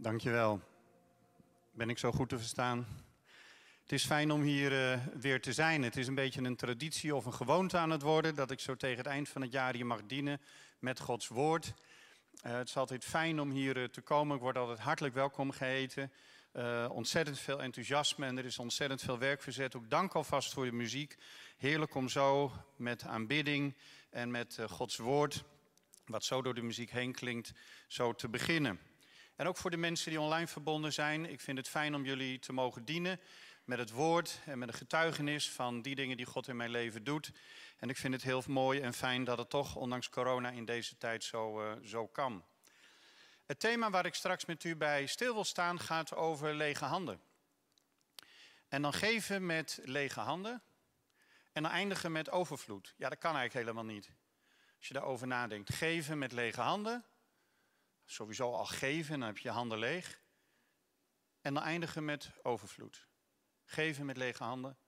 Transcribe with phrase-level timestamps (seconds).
[0.00, 0.60] Dankjewel.
[1.70, 2.86] Ben ik zo goed te verstaan?
[3.82, 5.82] Het is fijn om hier uh, weer te zijn.
[5.82, 8.74] Het is een beetje een traditie of een gewoonte aan het worden dat ik zo
[8.74, 10.40] tegen het eind van het jaar hier mag dienen
[10.78, 11.74] met Gods woord.
[12.46, 14.36] Uh, het is altijd fijn om hier uh, te komen.
[14.36, 16.12] Ik word altijd hartelijk welkom geheten.
[16.90, 19.76] ontzettend veel enthousiasme en er is ontzettend veel werk verzet.
[19.76, 21.16] Ook dank alvast voor de muziek.
[21.56, 23.76] Heerlijk om zo met aanbidding
[24.10, 25.44] en met Gods woord,
[26.06, 27.52] wat zo door de muziek heen klinkt,
[27.86, 28.87] zo te beginnen.
[29.38, 31.30] En ook voor de mensen die online verbonden zijn.
[31.30, 33.20] Ik vind het fijn om jullie te mogen dienen
[33.64, 37.04] met het woord en met een getuigenis van die dingen die God in mijn leven
[37.04, 37.30] doet.
[37.76, 40.96] En ik vind het heel mooi en fijn dat het toch, ondanks corona, in deze
[40.96, 42.44] tijd zo, uh, zo kan.
[43.46, 47.20] Het thema waar ik straks met u bij stil wil staan gaat over lege handen.
[48.68, 50.62] En dan geven met lege handen
[51.52, 52.94] en dan eindigen met overvloed.
[52.96, 54.10] Ja, dat kan eigenlijk helemaal niet.
[54.78, 55.74] Als je daarover nadenkt.
[55.74, 57.04] Geven met lege handen
[58.10, 60.20] sowieso al geven, dan heb je je handen leeg.
[61.40, 63.06] En dan eindigen met overvloed.
[63.64, 64.78] Geven met lege handen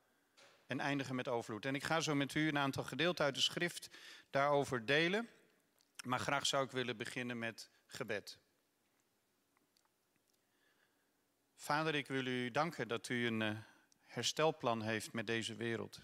[0.66, 1.64] en eindigen met overvloed.
[1.64, 3.88] En ik ga zo met u een aantal gedeelten uit de schrift
[4.30, 5.28] daarover delen.
[6.04, 8.38] Maar graag zou ik willen beginnen met gebed.
[11.54, 13.58] Vader, ik wil u danken dat u een eh,
[14.06, 16.00] herstelplan heeft met deze wereld.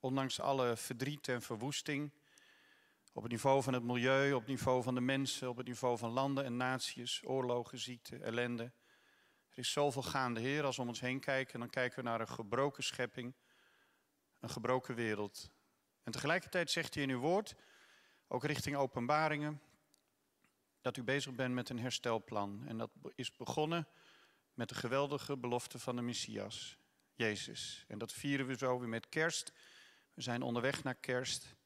[0.00, 2.12] Ondanks alle verdriet en verwoesting
[3.18, 5.98] op het niveau van het milieu, op het niveau van de mensen, op het niveau
[5.98, 8.62] van landen en naties, oorlogen, ziekte, ellende.
[9.48, 12.20] Er is zoveel gaande, Heer, als we om ons heen kijken, dan kijken we naar
[12.20, 13.34] een gebroken schepping,
[14.40, 15.50] een gebroken wereld.
[16.02, 17.54] En tegelijkertijd zegt hij in uw woord,
[18.28, 19.62] ook richting openbaringen,
[20.80, 22.64] dat u bezig bent met een herstelplan.
[22.66, 23.88] En dat is begonnen
[24.54, 26.78] met de geweldige belofte van de Messias,
[27.14, 27.84] Jezus.
[27.88, 29.52] En dat vieren we zo weer met kerst.
[30.14, 31.56] We zijn onderweg naar kerst.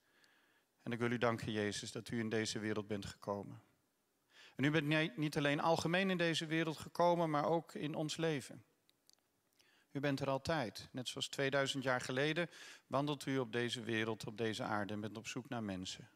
[0.82, 3.62] En ik wil u danken, Jezus, dat u in deze wereld bent gekomen.
[4.56, 8.64] En u bent niet alleen algemeen in deze wereld gekomen, maar ook in ons leven.
[9.92, 10.88] U bent er altijd.
[10.92, 12.50] Net zoals 2000 jaar geleden
[12.86, 16.08] wandelt u op deze wereld, op deze aarde en bent op zoek naar mensen.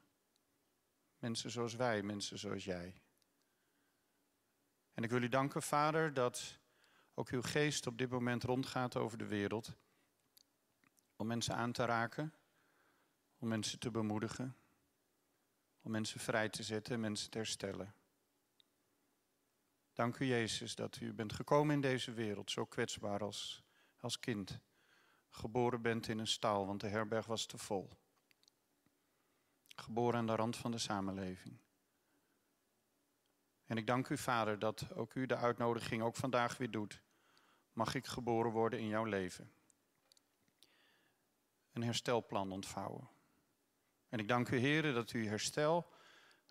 [1.19, 3.01] Mensen zoals wij, mensen zoals jij.
[4.95, 6.59] En ik wil u danken, Vader, dat
[7.15, 9.73] ook uw geest op dit moment rondgaat over de wereld.
[11.17, 12.35] Om mensen aan te raken,
[13.39, 14.57] om mensen te bemoedigen,
[15.87, 17.95] om mensen vrij te zetten, mensen te herstellen.
[19.93, 23.63] Dank u Jezus dat u bent gekomen in deze wereld, zo kwetsbaar als,
[24.01, 24.59] als kind.
[25.29, 27.91] Geboren bent in een stal, want de herberg was te vol.
[29.69, 31.59] Geboren aan de rand van de samenleving.
[33.67, 37.03] En ik dank u, Vader, dat ook u de uitnodiging ook vandaag weer doet.
[37.73, 39.53] Mag ik geboren worden in jouw leven?
[41.73, 43.16] Een herstelplan ontvouwen.
[44.17, 45.93] En ik dank u, heren, dat u herstel,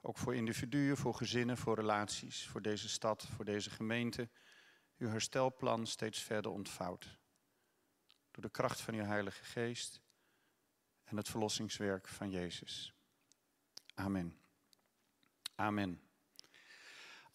[0.01, 4.29] ook voor individuen, voor gezinnen, voor relaties, voor deze stad, voor deze gemeente,
[4.97, 7.17] uw herstelplan steeds verder ontvouwt.
[8.31, 10.01] Door de kracht van uw Heilige Geest
[11.03, 12.93] en het verlossingswerk van Jezus.
[13.93, 14.39] Amen.
[15.55, 16.01] Amen.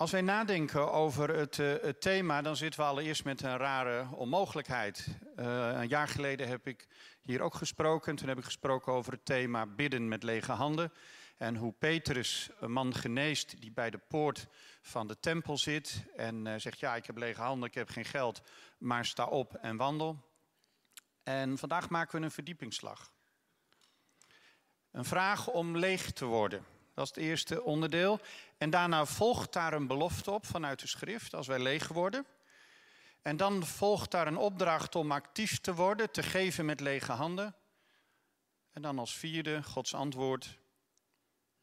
[0.01, 4.07] Als wij nadenken over het, uh, het, thema, dan zitten we allereerst met een rare
[4.15, 5.07] onmogelijkheid.
[5.37, 6.89] Uh, een jaar geleden heb ik
[7.23, 8.17] hier ook gesproken.
[8.17, 10.93] Toen heb ik gesproken over het thema bidden met lege handen.
[11.37, 14.47] En hoe Petrus een man geneest die bij de poort
[14.83, 16.05] van de tempel zit.
[16.17, 18.43] En uh, zegt, ja, ik heb lege handen, ik heb geen geld,
[18.79, 20.31] maar sta op en wandel.
[21.23, 23.13] En vandaag maken we een verdiepingsslag.
[24.91, 26.65] Een vraag om leeg te worden.
[26.95, 28.21] Dat is het eerste onderdeel.
[28.59, 32.27] En daarna volgt daar een belofte op vanuit de schrift, als wij leeg worden.
[33.23, 37.55] En dan volgt daar een opdracht om actief te worden, te geven met lege handen.
[38.73, 40.59] En dan als vierde, Gods antwoord,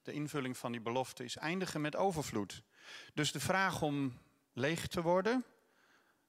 [0.01, 2.61] de invulling van die belofte is eindigen met overvloed.
[3.13, 4.19] Dus de vraag om
[4.53, 5.45] leeg te worden,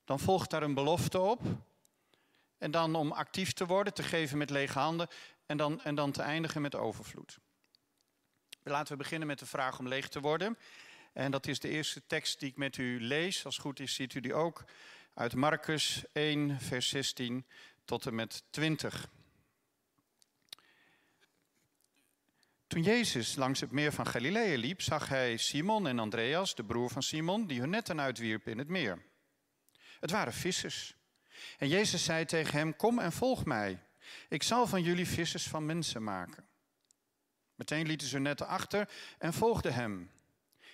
[0.04, 1.40] dan volgt daar een belofte op.
[2.58, 5.08] En dan om actief te worden, te geven met lege handen.
[5.46, 7.38] En dan, en dan te eindigen met overvloed.
[8.62, 10.58] Laten we beginnen met de vraag om leeg te worden.
[11.12, 13.44] En dat is de eerste tekst die ik met u lees.
[13.44, 14.64] Als het goed is, ziet u die ook.
[15.14, 17.46] Uit Marcus 1, vers 16
[17.84, 19.08] tot en met 20.
[22.66, 26.90] Toen Jezus langs het meer van Galilea liep, zag hij Simon en Andreas, de broer
[26.90, 29.02] van Simon, die hun netten uitwierpen in het meer.
[30.00, 30.94] Het waren vissers.
[31.58, 33.82] En Jezus zei tegen hem: Kom en volg mij.
[34.28, 36.47] Ik zal van jullie vissers van mensen maken.
[37.58, 38.88] Meteen lieten ze netten achter
[39.18, 40.10] en volgden hem.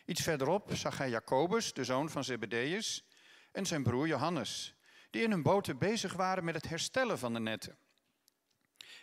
[0.04, 3.04] Iets verderop zag hij Jacobus, de zoon van Zebedeus,
[3.52, 4.74] en zijn broer Johannes,
[5.10, 7.76] die in hun boten bezig waren met het herstellen van de netten.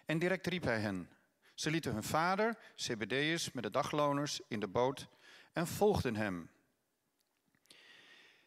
[0.06, 1.10] En direct riep hij hen.
[1.54, 5.08] Ze lieten hun vader, Zebedeus, met de dagloners in de boot
[5.54, 6.50] en volgden hem.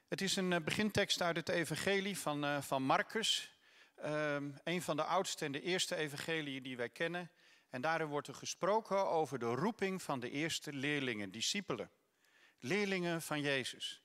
[0.08, 3.52] Het is een eh, begintekst uit het evangelie van, uh, van Marcus.
[4.04, 7.30] Uh, een van de oudste en de eerste evangeliën die wij kennen.
[7.74, 11.90] En daarin wordt er gesproken over de roeping van de eerste leerlingen, discipelen.
[12.58, 14.02] Leerlingen van Jezus.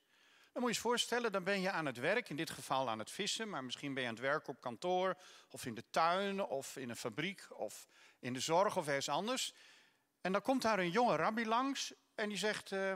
[0.52, 3.00] Dan moet je eens voorstellen, dan ben je aan het werk, in dit geval aan
[3.00, 5.18] het vissen, maar misschien ben je aan het werk op kantoor,
[5.50, 7.88] of in de tuin, of in een fabriek, of
[8.20, 9.54] in de zorg, of ergens anders.
[10.22, 12.92] En dan komt daar een jonge rabbi langs en die zegt, uh,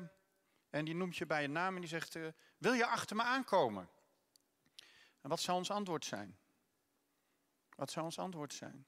[0.69, 2.27] en die noemt je bij je naam en die zegt, uh,
[2.57, 3.89] wil je achter me aankomen?
[5.21, 6.37] En wat zou ons antwoord zijn?
[7.75, 8.85] Wat zou ons antwoord zijn?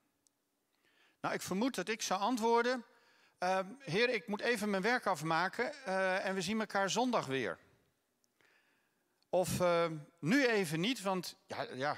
[1.25, 2.85] Nou, ik vermoed dat ik zou antwoorden,
[3.39, 7.59] uh, heer, ik moet even mijn werk afmaken uh, en we zien elkaar zondag weer.
[9.29, 9.85] Of uh,
[10.19, 11.97] nu even niet, want ja, ja.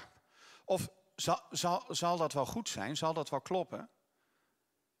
[0.64, 2.96] Of zal, zal, zal dat wel goed zijn?
[2.96, 3.90] Zal dat wel kloppen?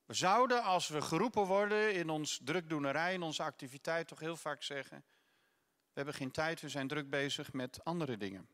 [0.04, 4.62] We zouden, als we geroepen worden in ons drukdoenerij, in onze activiteit, toch heel vaak
[4.62, 5.04] zeggen:
[5.82, 8.48] We hebben geen tijd, we zijn druk bezig met andere dingen.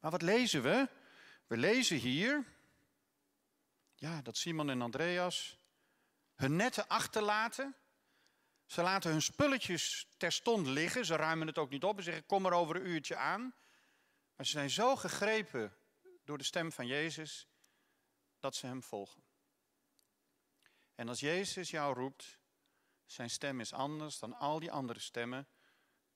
[0.00, 0.88] Maar wat lezen we?
[1.46, 2.56] We lezen hier
[3.98, 5.58] ja, dat Simon en Andreas
[6.34, 7.76] hun netten achterlaten.
[8.66, 11.04] Ze laten hun spulletjes terstond liggen.
[11.04, 13.54] Ze ruimen het ook niet op en zeggen: Kom er over een uurtje aan.
[14.36, 15.76] Maar ze zijn zo gegrepen
[16.24, 17.48] door de stem van Jezus
[18.38, 19.22] dat ze hem volgen.
[20.94, 22.38] En als Jezus jou roept,
[23.04, 25.48] zijn stem is anders dan al die andere stemmen.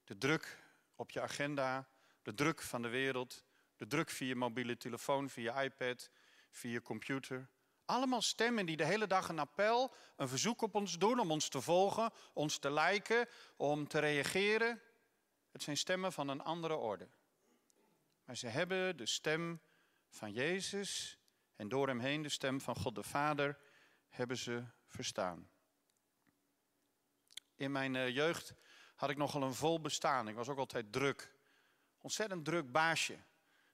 [0.05, 0.59] De druk
[0.95, 1.89] op je agenda,
[2.23, 3.45] de druk van de wereld,
[3.77, 6.11] de druk via mobiele telefoon, via iPad,
[6.51, 7.49] via computer.
[7.85, 11.49] Allemaal stemmen die de hele dag een appel, een verzoek op ons doen om ons
[11.49, 14.81] te volgen, ons te lijken, om te reageren.
[15.53, 17.09] Het zijn stemmen van een andere orde.
[18.25, 19.61] Maar ze hebben de stem
[20.09, 21.19] van Jezus
[21.57, 23.59] en door hem heen de stem van God de Vader
[24.09, 25.51] hebben ze verstaan.
[27.55, 28.55] In mijn eh, jeugd
[28.95, 30.29] had ik nogal een vol bestaan.
[30.29, 31.35] Ik was ook altijd druk.
[31.99, 33.19] Ontzettend druk baasje.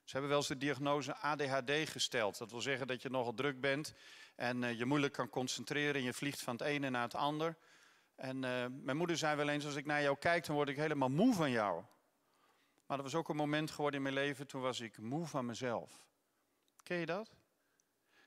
[0.08, 2.38] Ze hebben wel eens de diagnose ADHD gesteld.
[2.38, 3.94] Dat wil zeggen dat je nogal druk bent
[4.34, 7.56] en uh, je moeilijk kan concentreren en je vliegt van het ene naar het ander.
[8.14, 10.76] En uh, mijn moeder zei wel eens, als ik naar jou kijk, dan word ik
[10.76, 11.84] helemaal moe van jou.
[12.86, 15.46] Maar dat was ook een moment geworden in mijn leven, toen was ik moe van
[15.46, 16.04] mezelf.
[16.82, 17.30] Ken je dat?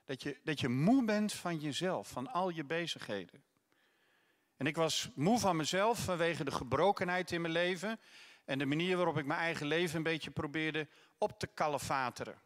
[0.04, 3.42] Dat je, dat je moe bent van jezelf, van al je bezigheden.
[4.56, 8.00] En ik was moe van mezelf vanwege de gebrokenheid in mijn leven.
[8.44, 12.40] En de manier waarop ik mijn eigen leven een beetje probeerde op te kalefateren.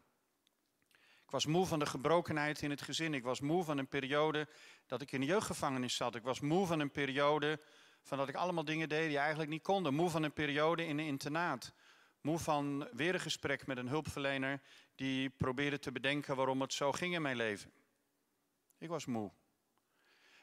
[1.27, 3.13] Ik was moe van de gebrokenheid in het gezin.
[3.13, 4.47] Ik was moe van een periode
[4.85, 6.15] dat ik in de jeugdgevangenis zat.
[6.15, 7.59] Ik was moe van een periode
[8.03, 9.93] van dat ik allemaal dingen deed die eigenlijk niet konden.
[9.93, 11.73] Moe van een periode in een internaat.
[12.21, 14.61] Moe van weer een gesprek met een hulpverlener
[14.95, 17.71] die probeerde te bedenken waarom het zo ging in mijn leven.
[18.77, 19.31] Ik was moe.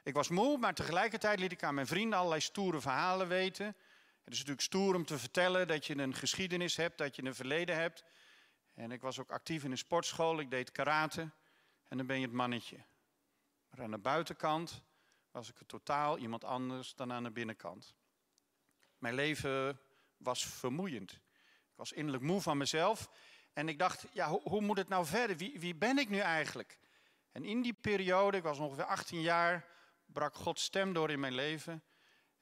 [0.02, 3.76] Ik was moe, maar tegelijkertijd liet ik aan mijn vrienden allerlei stoere verhalen weten.
[4.24, 7.34] Het is natuurlijk stoer om te vertellen dat je een geschiedenis hebt, dat je een
[7.34, 8.04] verleden hebt.
[8.74, 11.30] En ik was ook actief in een sportschool, ik deed karate
[11.88, 12.84] en dan ben je het mannetje.
[13.70, 14.82] Maar aan de buitenkant
[15.30, 17.94] was ik totaal iemand anders dan aan de binnenkant.
[18.98, 19.80] Mijn leven
[20.16, 21.12] was vermoeiend.
[21.12, 23.10] Ik was innerlijk moe van mezelf
[23.52, 25.36] en ik dacht, ja, hoe, hoe moet het nou verder?
[25.36, 26.78] Wie, wie ben ik nu eigenlijk?
[27.32, 29.66] En in die periode, ik was ongeveer 18 jaar,
[30.06, 31.82] brak Gods stem door in mijn leven.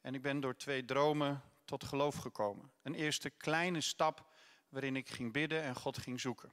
[0.00, 1.42] En ik ben door twee dromen
[1.78, 2.72] tot geloof gekomen.
[2.82, 4.26] Een eerste kleine stap
[4.68, 6.52] waarin ik ging bidden en God ging zoeken.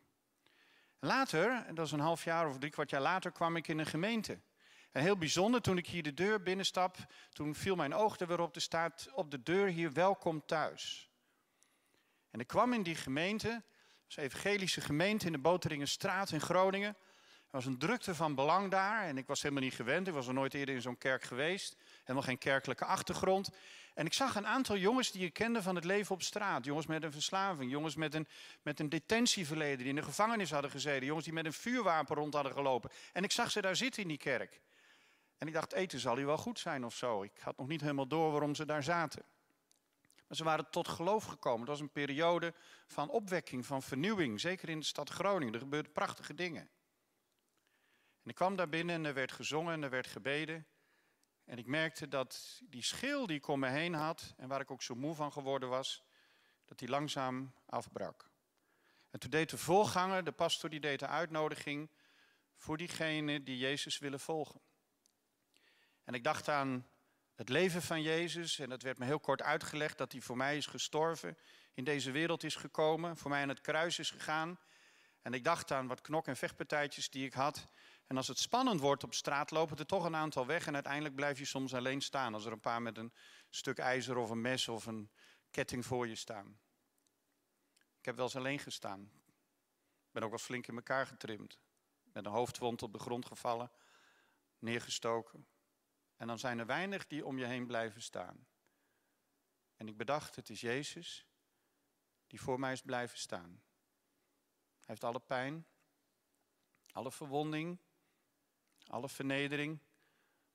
[1.00, 3.86] Later, dat is een half jaar of drie kwart jaar later, kwam ik in een
[3.86, 4.40] gemeente.
[4.92, 6.98] En heel bijzonder, toen ik hier de deur binnenstap,
[7.30, 11.10] toen viel mijn oog er weer op, er staat op de deur hier welkom thuis.
[12.32, 13.64] En ik kwam in die gemeente
[14.06, 16.90] was een evangelische gemeente in de Boteringenstraat in Groningen.
[16.90, 20.08] Er was een drukte van belang daar en ik was helemaal niet gewend.
[20.08, 21.76] Ik was nog nooit eerder in zo'n kerk geweest.
[22.10, 23.50] Helemaal geen kerkelijke achtergrond.
[23.94, 26.66] En ik zag een aantal jongens die ik kende van het leven op straat.
[26.66, 28.28] Jongens met een verslaving, jongens met een,
[28.62, 31.06] met een detentieverleden die in de gevangenis hadden gezeten.
[31.06, 32.90] Jongens die met een vuurwapen rond hadden gelopen.
[33.14, 34.62] En ik zag ze daar zitten in die kerk.
[35.38, 37.24] En ik dacht, eten zal hier wel goed zijn of zo.
[37.24, 39.24] Ik had nog niet helemaal door waarom ze daar zaten.
[40.28, 41.60] Maar ze waren tot geloof gekomen.
[41.60, 42.54] Het was een periode
[42.88, 44.40] van opwekking, van vernieuwing.
[44.40, 45.54] Zeker in de stad Groningen.
[45.54, 46.70] Er gebeurden prachtige dingen.
[48.24, 50.68] En ik kwam daar binnen en er werd gezongen en er werd gebeden.
[51.50, 54.34] En ik merkte dat die schil die ik om me heen had...
[54.38, 56.04] en waar ik ook zo moe van geworden was...
[56.66, 58.30] dat die langzaam afbrak.
[59.10, 61.90] En toen deed de voorganger, de pastor, die deed de uitnodiging...
[62.56, 64.62] voor diegenen die Jezus willen volgen.
[66.04, 66.88] En ik dacht aan
[67.36, 68.60] het leven van Jezus.
[68.60, 71.38] En dat werd me heel kort uitgelegd dat hij voor mij is gestorven,
[71.74, 74.60] in deze wereld is gekomen, voor mij aan het kruis is gegaan.
[75.22, 77.68] En ik dacht aan wat knok- en vechtpartijtjes die ik had.
[78.10, 80.68] En als het spannend wordt op straat, lopen er toch een aantal weg.
[80.68, 82.34] En uiteindelijk blijf je soms alleen staan.
[82.34, 83.14] Als er een paar met een
[83.50, 85.12] stuk ijzer of een mes of een
[85.52, 86.60] ketting voor je staan.
[87.98, 89.12] Ik heb wel eens alleen gestaan.
[90.06, 91.60] Ik ben ook wel flink in elkaar getrimd.
[92.04, 93.72] Met een hoofdwond op de grond gevallen,
[94.60, 95.48] neergestoken.
[96.16, 98.48] En dan zijn er weinig die om je heen blijven staan.
[99.76, 101.28] En ik bedacht, het is Jezus
[102.28, 103.50] die voor mij is blijven staan.
[103.50, 105.68] Hij heeft alle pijn,
[106.92, 107.80] alle verwonding,
[108.90, 109.80] alle vernedering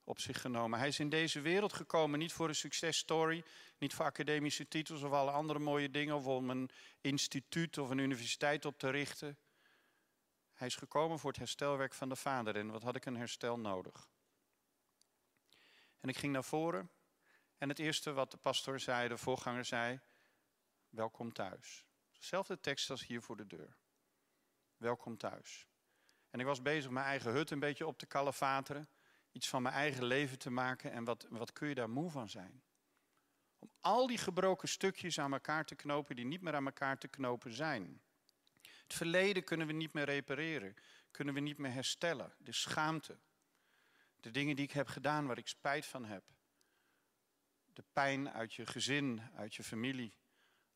[0.05, 0.79] op zich genomen.
[0.79, 3.45] Hij is in deze wereld gekomen niet voor een successtory,
[3.79, 7.99] niet voor academische titels of alle andere mooie dingen, of om een instituut of een
[7.99, 9.39] universiteit op te richten.
[10.53, 12.57] Hij is gekomen voor het herstelwerk van de Vader.
[12.57, 14.09] En wat had ik een herstel nodig?
[16.01, 16.91] En ik ging naar voren.
[17.59, 20.01] En het eerste wat de pastor zei, de voorganger zei,
[20.89, 21.85] welkom thuis.
[22.13, 23.77] Dezelfde tekst als hier voor de deur.
[24.77, 25.67] Welkom thuis.
[26.35, 28.89] En ik was bezig mijn eigen hut een beetje op te kalefateren.
[29.33, 30.93] Iets van mijn eigen leven te maken.
[30.93, 32.63] En wat, wat kun je daar moe van zijn?
[33.59, 37.09] Om al die gebroken stukjes aan elkaar te knopen die niet meer aan elkaar te
[37.09, 38.03] knopen zijn.
[38.83, 40.75] Het verleden kunnen we niet meer repareren.
[41.11, 42.35] Kunnen we niet meer herstellen.
[42.39, 43.19] De schaamte.
[44.21, 46.25] De dingen die ik heb gedaan waar ik spijt van heb.
[47.73, 50.17] De pijn uit je gezin, uit je familie.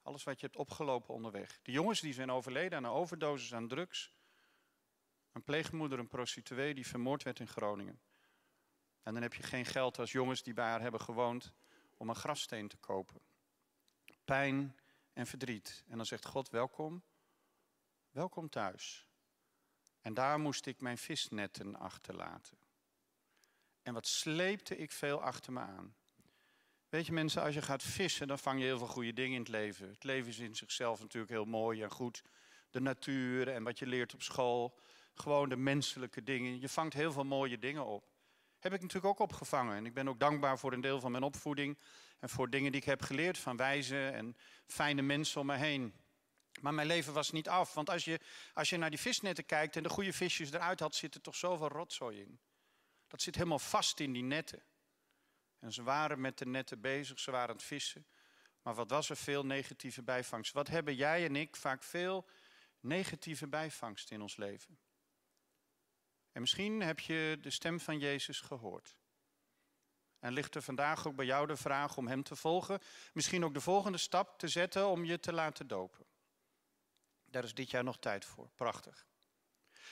[0.03, 1.59] Alles wat je hebt opgelopen onderweg.
[1.63, 4.17] De jongens die zijn overleden aan een overdosis aan drugs.
[5.33, 8.01] Een pleegmoeder, een prostituee die vermoord werd in Groningen.
[9.03, 11.53] En dan heb je geen geld als jongens die bij haar hebben gewoond
[11.97, 13.21] om een grafsteen te kopen.
[14.25, 14.77] Pijn
[15.13, 15.85] en verdriet.
[15.89, 17.03] En dan zegt God welkom,
[18.11, 19.07] welkom thuis.
[20.01, 22.59] En daar moest ik mijn visnetten achterlaten.
[23.83, 25.97] En wat sleepte ik veel achter me aan.
[26.89, 29.41] Weet je mensen, als je gaat vissen, dan vang je heel veel goede dingen in
[29.41, 29.89] het leven.
[29.89, 32.23] Het leven is in zichzelf natuurlijk heel mooi en goed.
[32.71, 34.79] De natuur en wat je leert op school.
[35.19, 36.61] Gewoon de menselijke dingen.
[36.61, 38.05] Je vangt heel veel mooie dingen op.
[38.59, 39.77] Heb ik natuurlijk ook opgevangen.
[39.77, 41.79] En ik ben ook dankbaar voor een deel van mijn opvoeding.
[42.19, 45.95] En voor dingen die ik heb geleerd van wijze en fijne mensen om me heen.
[46.61, 47.75] Maar mijn leven was niet af.
[47.75, 48.21] Want als je,
[48.55, 51.37] als je naar die visnetten kijkt en de goede visjes eruit had, zit er toch
[51.37, 52.41] zoveel rotzooi in.
[53.07, 54.63] Dat zit helemaal vast in die netten.
[55.59, 58.07] En ze waren met de netten bezig, ze waren aan het vissen.
[58.63, 60.53] Maar wat was er veel negatieve bijvangst?
[60.53, 62.29] Wat hebben jij en ik vaak veel
[62.81, 64.79] negatieve bijvangst in ons leven?
[66.39, 68.97] En misschien heb je de stem van Jezus gehoord.
[70.19, 72.81] En ligt er vandaag ook bij jou de vraag om Hem te volgen.
[73.13, 76.07] Misschien ook de volgende stap te zetten om je te laten dopen.
[77.25, 78.51] Daar is dit jaar nog tijd voor.
[78.55, 79.07] Prachtig.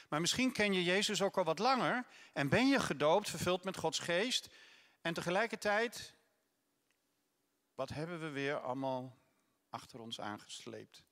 [0.09, 3.77] Maar misschien ken je Jezus ook al wat langer en ben je gedoopt, vervuld met
[3.77, 4.55] Gods geest.
[5.01, 6.15] En tegelijkertijd,
[7.75, 9.19] wat hebben we weer allemaal
[9.71, 11.05] achter ons aangesleept?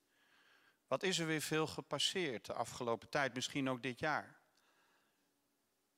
[0.87, 4.43] Wat is er weer veel gepasseerd de afgelopen tijd, misschien ook dit jaar?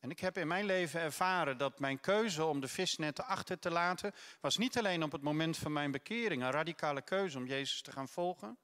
[0.08, 3.72] En ik heb in mijn leven ervaren dat mijn keuze om de visnetten achter te
[3.72, 7.82] laten, was niet alleen op het moment van mijn bekering een radicale keuze om Jezus
[7.82, 8.58] te gaan volgen,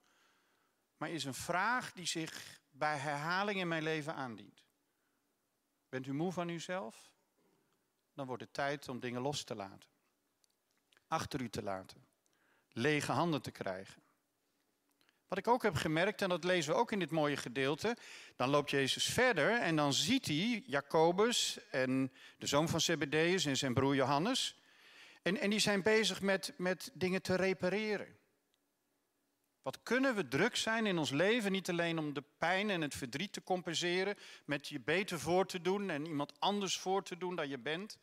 [0.96, 4.64] maar is een vraag die zich bij herhaling in mijn leven aandient.
[5.88, 7.12] Bent u moe van uzelf?
[8.14, 9.90] Dan wordt het tijd om dingen los te laten.
[11.06, 12.06] Achter u te laten.
[12.68, 14.02] Lege handen te krijgen.
[15.34, 17.96] Wat ik ook heb gemerkt, en dat lezen we ook in dit mooie gedeelte,
[18.36, 23.56] dan loopt Jezus verder en dan ziet hij Jacobus en de zoon van Zebedeus en
[23.56, 24.60] zijn broer Johannes.
[25.22, 28.16] En, en die zijn bezig met, met dingen te repareren.
[29.62, 32.94] Wat kunnen we druk zijn in ons leven, niet alleen om de pijn en het
[32.94, 37.36] verdriet te compenseren, met je beter voor te doen en iemand anders voor te doen
[37.36, 37.98] dan je bent.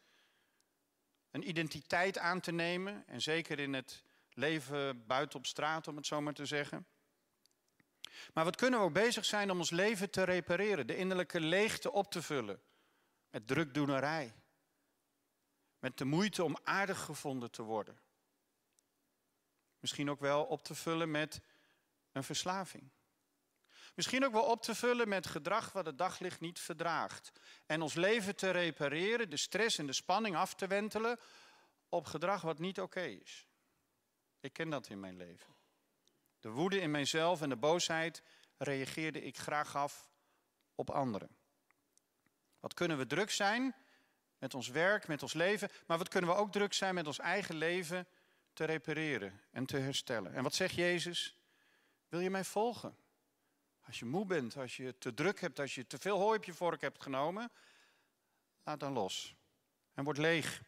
[1.32, 6.06] Een identiteit aan te nemen, en zeker in het leven buiten op straat, om het
[6.06, 6.86] zo maar te zeggen.
[8.34, 11.92] Maar wat kunnen we ook bezig zijn om ons leven te repareren, de innerlijke leegte
[11.92, 12.62] op te vullen
[13.30, 14.34] met drukdoenerij,
[15.80, 18.00] met de moeite om aardig gevonden te worden.
[19.80, 21.42] Misschien ook wel op te vullen met
[22.12, 22.92] een verslaving.
[23.96, 27.32] Misschien ook wel op te vullen met gedrag wat het daglicht niet verdraagt.
[27.66, 31.20] En ons leven te repareren, de stress en de spanning af te wentelen
[31.90, 33.48] op gedrag wat niet oké is.
[34.40, 35.56] Ik ken dat in mijn leven.
[36.42, 38.24] De woede in mijzelf en de boosheid
[38.58, 40.10] reageerde ik graag af
[40.76, 41.30] op anderen.
[42.60, 43.76] Wat kunnen we druk zijn
[44.38, 47.20] met ons werk, met ons leven, maar wat kunnen we ook druk zijn met ons
[47.20, 48.08] eigen leven
[48.54, 50.34] te repareren en te herstellen.
[50.34, 51.38] En wat zegt Jezus?
[52.10, 52.96] Wil je mij volgen?
[53.86, 56.44] Als je moe bent, als je te druk hebt, als je te veel hooi op
[56.44, 57.52] je vork hebt genomen,
[58.64, 59.36] laat dan los.
[59.94, 60.62] En word leeg.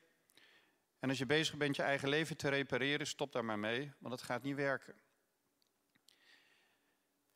[1.00, 4.14] En als je bezig bent je eigen leven te repareren, stop daar maar mee, want
[4.14, 4.96] het gaat niet werken.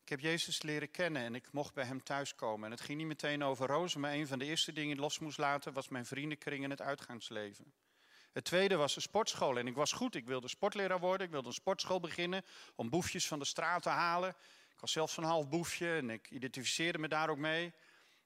[0.07, 2.65] Ik heb Jezus leren kennen en ik mocht bij hem thuiskomen.
[2.65, 5.19] En het ging niet meteen over rozen, maar een van de eerste dingen die los
[5.19, 7.73] moest laten was mijn vriendenkring en het uitgaansleven.
[8.31, 9.57] Het tweede was de sportschool.
[9.57, 10.15] En ik was goed.
[10.15, 11.25] Ik wilde sportleraar worden.
[11.25, 12.45] Ik wilde een sportschool beginnen
[12.75, 14.29] om boefjes van de straat te halen.
[14.69, 17.65] Ik was zelf zo'n half boefje en ik identificeerde me daar ook mee.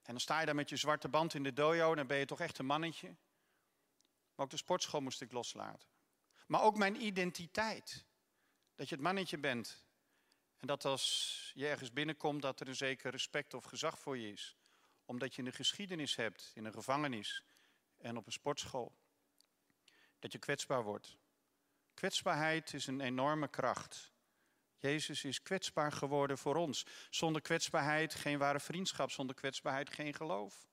[0.04, 2.18] En dan sta je daar met je zwarte band in de dojo en dan ben
[2.18, 3.08] je toch echt een mannetje.
[4.36, 5.90] Maar ook de sportschool moest ik loslaten.
[6.48, 8.06] Maar ook mijn identiteit.
[8.76, 9.90] Dat je het mannetje bent.
[10.62, 14.32] En dat als je ergens binnenkomt dat er een zeker respect of gezag voor je
[14.32, 14.56] is.
[15.06, 17.44] Omdat je een geschiedenis hebt in een gevangenis
[17.98, 18.96] en op een sportschool.
[20.20, 21.18] Dat je kwetsbaar wordt.
[21.94, 24.12] Kwetsbaarheid is een enorme kracht.
[24.78, 26.86] Jezus is kwetsbaar geworden voor ons.
[27.10, 30.68] Zonder kwetsbaarheid geen ware vriendschap, zonder kwetsbaarheid geen geloof.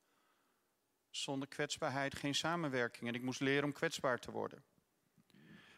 [1.10, 3.08] Zonder kwetsbaarheid geen samenwerking.
[3.08, 4.64] En ik moest leren om kwetsbaar te worden.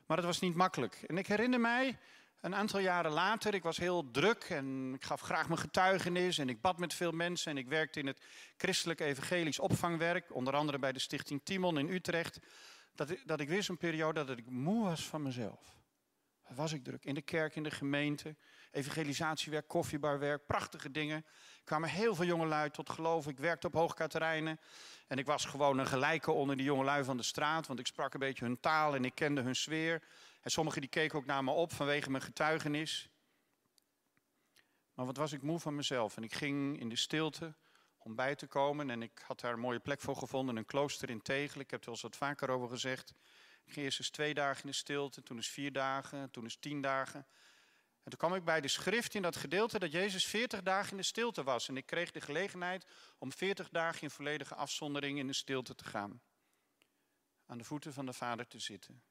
[0.07, 0.95] Maar dat was niet makkelijk.
[0.95, 1.99] En ik herinner mij,
[2.41, 6.49] een aantal jaren later, ik was heel druk en ik gaf graag mijn getuigenis en
[6.49, 8.23] ik bad met veel mensen en ik werkte in het
[8.57, 12.39] christelijk evangelisch opvangwerk, onder andere bij de stichting Timon in Utrecht,
[12.95, 15.79] dat ik, dat ik weer zo'n periode dat ik moe was van mezelf.
[16.49, 17.05] Wat was ik druk?
[17.05, 18.37] In de kerk, in de gemeente,
[18.71, 21.17] evangelisatiewerk, koffiebarwerk, prachtige dingen.
[21.17, 23.27] Er kwamen heel veel jongelui tot geloof.
[23.27, 24.61] Ik werkte op Hoogkaterijnen
[25.07, 28.15] en ik was gewoon een gelijke onder die jongelui van de straat, want ik sprak
[28.15, 30.03] een beetje hun taal en ik kende hun sfeer.
[30.41, 33.09] En sommigen die keken ook naar me op vanwege mijn getuigenis.
[34.95, 36.17] Maar wat was ik moe van mezelf.
[36.17, 37.55] En ik ging in de stilte
[37.99, 38.91] om bij te komen.
[38.91, 41.61] En ik had daar een mooie plek voor gevonden, een klooster in Tegel.
[41.61, 43.15] Ik heb er wel eens wat vaker over gezegd.
[43.65, 46.57] Ik ging eerst eens twee dagen in de stilte, toen eens vier dagen, toen eens
[46.57, 47.27] tien dagen.
[48.03, 50.97] En toen kwam ik bij de schrift in dat gedeelte dat Jezus 40 dagen in
[50.97, 51.69] de stilte was.
[51.69, 52.87] En ik kreeg de gelegenheid
[53.19, 56.23] om 40 dagen in volledige afzondering in de stilte te gaan.
[57.47, 59.03] Aan de voeten van de Vader te zitten.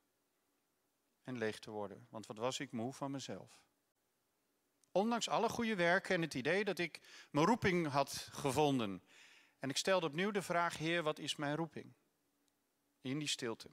[1.23, 2.07] En leeg te worden.
[2.09, 3.61] Want wat was ik moe van mezelf.
[4.91, 9.03] Ondanks alle goede werken en het idee dat ik mijn roeping had gevonden.
[9.59, 11.93] En ik stelde opnieuw de vraag, Heer, wat is mijn roeping?
[13.01, 13.69] In die stilte.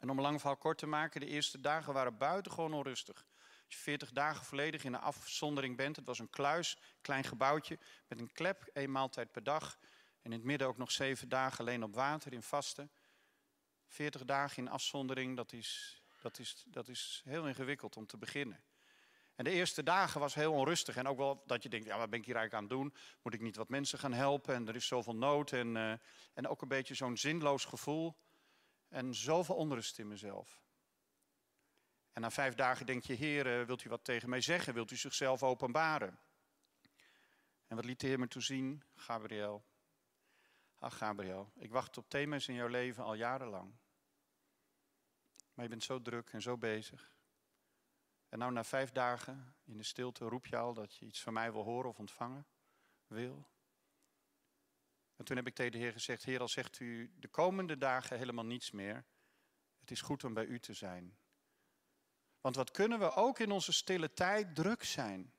[0.00, 3.26] En om een lang verhaal kort te maken, de eerste dagen waren buitengewoon onrustig.
[3.64, 7.78] Als je 40 dagen volledig in een afzondering bent, het was een kluis, klein gebouwtje
[8.08, 9.78] met een klep, één maaltijd per dag.
[10.22, 12.90] En in het midden ook nog zeven dagen alleen op water in vasten.
[13.86, 18.64] 40 dagen in afzondering, dat is, dat is, dat is heel ingewikkeld om te beginnen.
[19.34, 20.96] En de eerste dagen was heel onrustig.
[20.96, 23.02] En ook wel dat je denkt, ja, wat ben ik hier eigenlijk aan het doen?
[23.22, 24.54] Moet ik niet wat mensen gaan helpen?
[24.54, 25.52] En er is zoveel nood.
[25.52, 25.92] En, uh,
[26.34, 28.16] en ook een beetje zo'n zinloos gevoel.
[28.88, 30.60] En zoveel onrust in mezelf.
[32.12, 34.74] En na vijf dagen denk je, Heer, wilt u wat tegen mij zeggen?
[34.74, 36.18] Wilt u zichzelf openbaren?
[37.66, 38.82] En wat liet de Heer me toen zien?
[38.94, 39.64] Gabriel.
[40.78, 43.74] Ach, Gabriel, ik wacht op thema's in jouw leven al jarenlang.
[45.54, 47.12] Maar je bent zo druk en zo bezig.
[48.28, 51.32] En nou na vijf dagen in de stilte roep je al dat je iets van
[51.32, 52.46] mij wil horen of ontvangen
[53.06, 53.50] wil.
[55.16, 58.18] En toen heb ik tegen de Heer gezegd, Heer, al zegt u de komende dagen
[58.18, 59.04] helemaal niets meer.
[59.80, 61.18] Het is goed om bij u te zijn.
[62.40, 65.32] Want wat kunnen we ook in onze stille tijd druk zijn?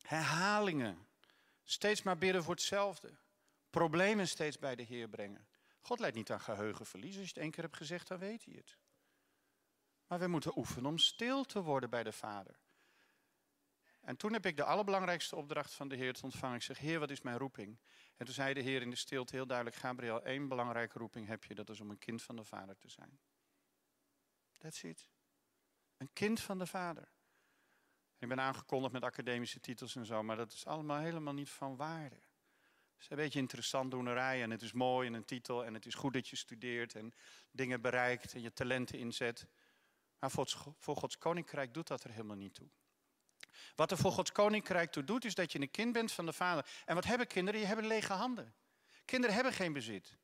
[0.00, 1.08] Herhalingen.
[1.62, 3.18] Steeds maar bidden voor hetzelfde.
[3.70, 5.46] Problemen steeds bij de Heer brengen.
[5.86, 7.16] God leidt niet aan geheugenverlies.
[7.16, 8.78] Als je het één keer hebt gezegd, dan weet hij het.
[10.06, 12.58] Maar we moeten oefenen om stil te worden bij de Vader.
[14.00, 16.56] En toen heb ik de allerbelangrijkste opdracht van de Heer te ontvangen.
[16.56, 17.78] Ik zeg, Heer, wat is mijn roeping?
[18.16, 21.44] En toen zei de Heer in de stilte heel duidelijk, Gabriel, één belangrijke roeping heb
[21.44, 21.54] je.
[21.54, 23.20] Dat is om een kind van de Vader te zijn.
[24.58, 25.08] That's it.
[25.96, 27.12] Een kind van de Vader.
[28.18, 31.76] Ik ben aangekondigd met academische titels en zo, maar dat is allemaal helemaal niet van
[31.76, 32.20] waarde.
[33.04, 35.94] Is een beetje interessant doenerij en het is mooi en een titel en het is
[35.94, 37.14] goed dat je studeert en
[37.50, 39.46] dingen bereikt en je talenten inzet.
[40.18, 40.30] Maar
[40.78, 42.68] voor Gods koninkrijk doet dat er helemaal niet toe.
[43.74, 46.32] Wat er voor Gods koninkrijk toe doet, is dat je een kind bent van de
[46.32, 46.66] Vader.
[46.84, 47.60] En wat hebben kinderen?
[47.60, 48.54] Je hebben lege handen.
[49.04, 50.16] Kinderen hebben geen bezit.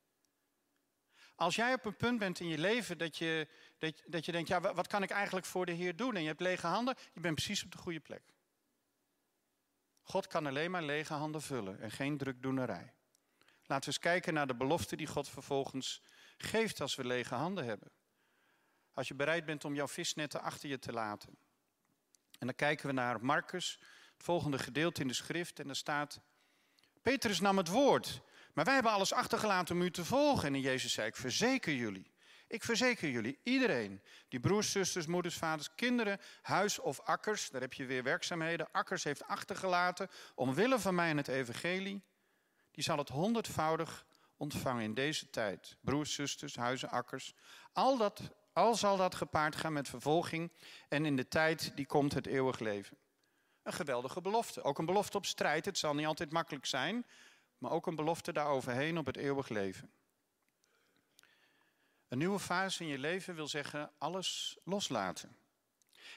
[1.34, 4.48] Als jij op een punt bent in je leven dat je, dat, dat je denkt,
[4.48, 6.14] ja, wat kan ik eigenlijk voor de Heer doen?
[6.14, 8.22] En je hebt lege handen, je bent precies op de goede plek.
[10.10, 12.92] God kan alleen maar lege handen vullen en geen drukdoenerij.
[13.66, 16.02] Laten we eens kijken naar de belofte die God vervolgens
[16.36, 17.90] geeft als we lege handen hebben.
[18.92, 21.36] Als je bereid bent om jouw visnetten achter je te laten.
[22.38, 23.78] En dan kijken we naar Marcus,
[24.12, 25.58] het volgende gedeelte in de schrift.
[25.58, 26.20] En daar staat,
[27.02, 28.20] Petrus nam het woord.
[28.54, 30.54] Maar wij hebben alles achtergelaten om u te volgen.
[30.54, 32.10] En Jezus zei, ik verzeker jullie.
[32.50, 37.72] Ik verzeker jullie, iedereen, die broers, zusters, moeders, vaders, kinderen, huis of akkers, daar heb
[37.72, 42.02] je weer werkzaamheden, akkers heeft achtergelaten, omwille van mij en het evangelie,
[42.70, 45.76] die zal het honderdvoudig ontvangen in deze tijd.
[45.80, 47.34] Broers, zusters, huizen, akkers,
[47.72, 48.20] al dat
[48.52, 50.52] al zal dat gepaard gaan met vervolging
[50.88, 52.96] en in de tijd die komt het eeuwig leven.
[53.62, 54.62] Een geweldige belofte.
[54.62, 55.64] Ook een belofte op strijd.
[55.64, 57.06] Het zal niet altijd makkelijk zijn,
[57.58, 59.90] maar ook een belofte daaroverheen op het eeuwig leven.
[62.10, 65.36] Een nieuwe fase in je leven wil zeggen alles loslaten.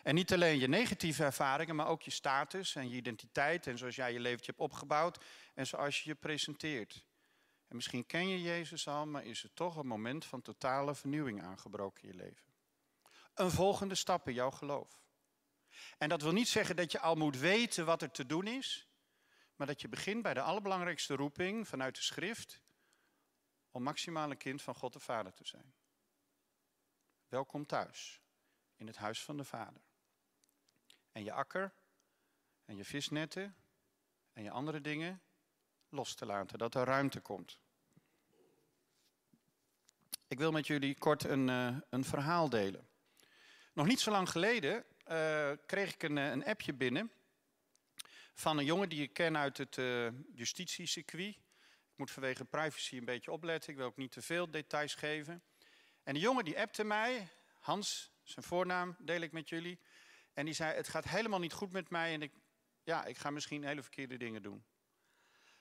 [0.03, 3.95] En niet alleen je negatieve ervaringen, maar ook je status en je identiteit en zoals
[3.95, 7.05] jij je leventje hebt opgebouwd en zoals je je presenteert.
[7.67, 11.43] En misschien ken je Jezus al, maar is er toch een moment van totale vernieuwing
[11.43, 12.53] aangebroken in je leven.
[13.33, 15.01] Een volgende stap in jouw geloof.
[15.97, 18.87] En dat wil niet zeggen dat je al moet weten wat er te doen is,
[19.55, 22.61] maar dat je begint bij de allerbelangrijkste roeping vanuit de schrift
[23.71, 25.73] om maximaal een kind van God de Vader te zijn.
[27.33, 28.21] Welkom thuis,
[28.75, 29.81] in het huis van de Vader.
[31.11, 31.73] En je akker
[32.65, 33.55] en je visnetten
[34.33, 35.21] en je andere dingen
[35.89, 37.59] los te laten, dat er ruimte komt.
[40.27, 42.87] Ik wil met jullie kort een, uh, een verhaal delen.
[43.73, 47.11] Nog niet zo lang geleden uh, kreeg ik een, eh, een, appje binnen
[48.33, 51.35] van een jongen die ik ken uit het uh, justitiecircuit.
[51.35, 55.43] Ik moet vanwege privacy een beetje opletten, ik wil ook niet te veel details geven.
[56.03, 57.27] En die jongen die appte mij,
[57.59, 59.79] Hans, zijn voornaam deel ik met jullie.
[60.33, 62.31] En die zei, het gaat helemaal niet goed met mij en ik,
[62.83, 64.65] ja, ik ga misschien hele verkeerde dingen doen.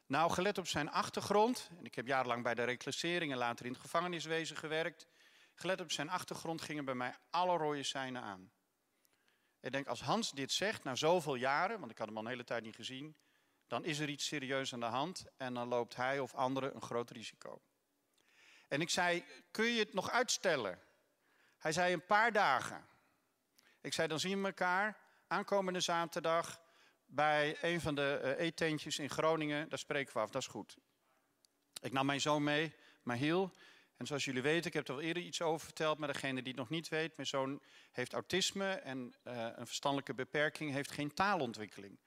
[0.06, 3.72] Nou, gelet op zijn achtergrond, en ik heb jarenlang bij de reclassering en later in
[3.72, 5.06] het gevangeniswezen gewerkt.
[5.54, 8.52] Gelet op zijn achtergrond gingen bij mij alle rode seinen aan.
[9.60, 12.28] Ik denk, als Hans dit zegt na zoveel jaren, want ik had hem al een
[12.28, 13.16] hele tijd niet gezien,
[13.66, 16.82] dan is er iets serieus aan de hand en dan loopt hij of anderen een
[16.82, 17.62] groot risico.
[18.72, 20.78] En ik zei, kun je het nog uitstellen?
[21.58, 22.86] Hij zei een paar dagen.
[23.80, 26.60] Ik zei, dan zien we elkaar aankomende zaterdag
[27.06, 29.68] bij een van de uh, eetentjes in Groningen.
[29.68, 30.76] Daar spreken we af, dat is goed.
[31.80, 33.52] Ik nam mijn zoon mee, Mahiel.
[33.96, 36.52] En zoals jullie weten, ik heb er al eerder iets over verteld, maar degene die
[36.52, 41.14] het nog niet weet, mijn zoon heeft autisme en uh, een verstandelijke beperking, heeft geen
[41.14, 41.98] taalontwikkeling.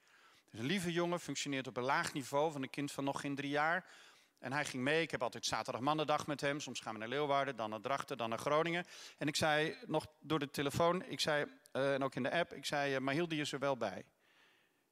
[0.50, 3.34] Dus een lieve jongen, functioneert op een laag niveau van een kind van nog geen
[3.34, 3.86] drie jaar.
[4.38, 7.08] En hij ging mee, ik heb altijd zaterdag mannendag met hem, soms gaan we naar
[7.08, 8.84] Leeuwarden, dan naar Drachten, dan naar Groningen.
[9.18, 12.52] En ik zei nog door de telefoon, ik zei, uh, en ook in de app,
[12.52, 14.04] ik zei, uh, Mahiel die is er wel bij.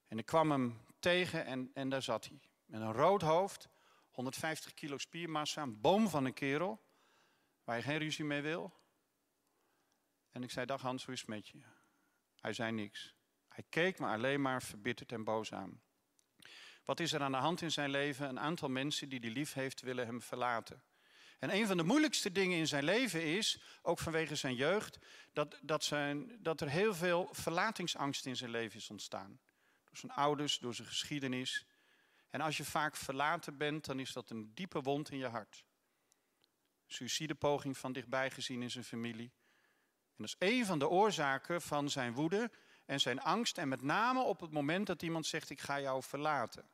[0.08, 2.40] En ik kwam hem tegen en, en daar zat hij.
[2.64, 3.68] Met een rood hoofd,
[4.10, 6.82] 150 kilo spiermassa, een boom van een kerel,
[7.64, 8.72] waar je geen ruzie mee wil.
[10.30, 11.58] En ik zei, dag Hans, hoe is het met je?
[12.40, 13.14] Hij zei niks.
[13.48, 15.82] Hij keek me alleen maar verbitterd en boos aan.
[16.84, 18.28] Wat is er aan de hand in zijn leven?
[18.28, 20.82] Een aantal mensen die hij lief heeft, willen hem verlaten.
[21.38, 24.98] En een van de moeilijkste dingen in zijn leven is, ook vanwege zijn jeugd,
[25.32, 29.40] dat, dat, zijn, dat er heel veel verlatingsangst in zijn leven is ontstaan.
[29.84, 31.66] Door zijn ouders, door zijn geschiedenis.
[32.30, 35.64] En als je vaak verlaten bent, dan is dat een diepe wond in je hart.
[36.86, 39.32] Suïcidepoging van dichtbij gezien in zijn familie.
[40.16, 42.50] En dat is een van de oorzaken van zijn woede
[42.86, 43.58] en zijn angst.
[43.58, 46.68] En met name op het moment dat iemand zegt: Ik ga jou verlaten.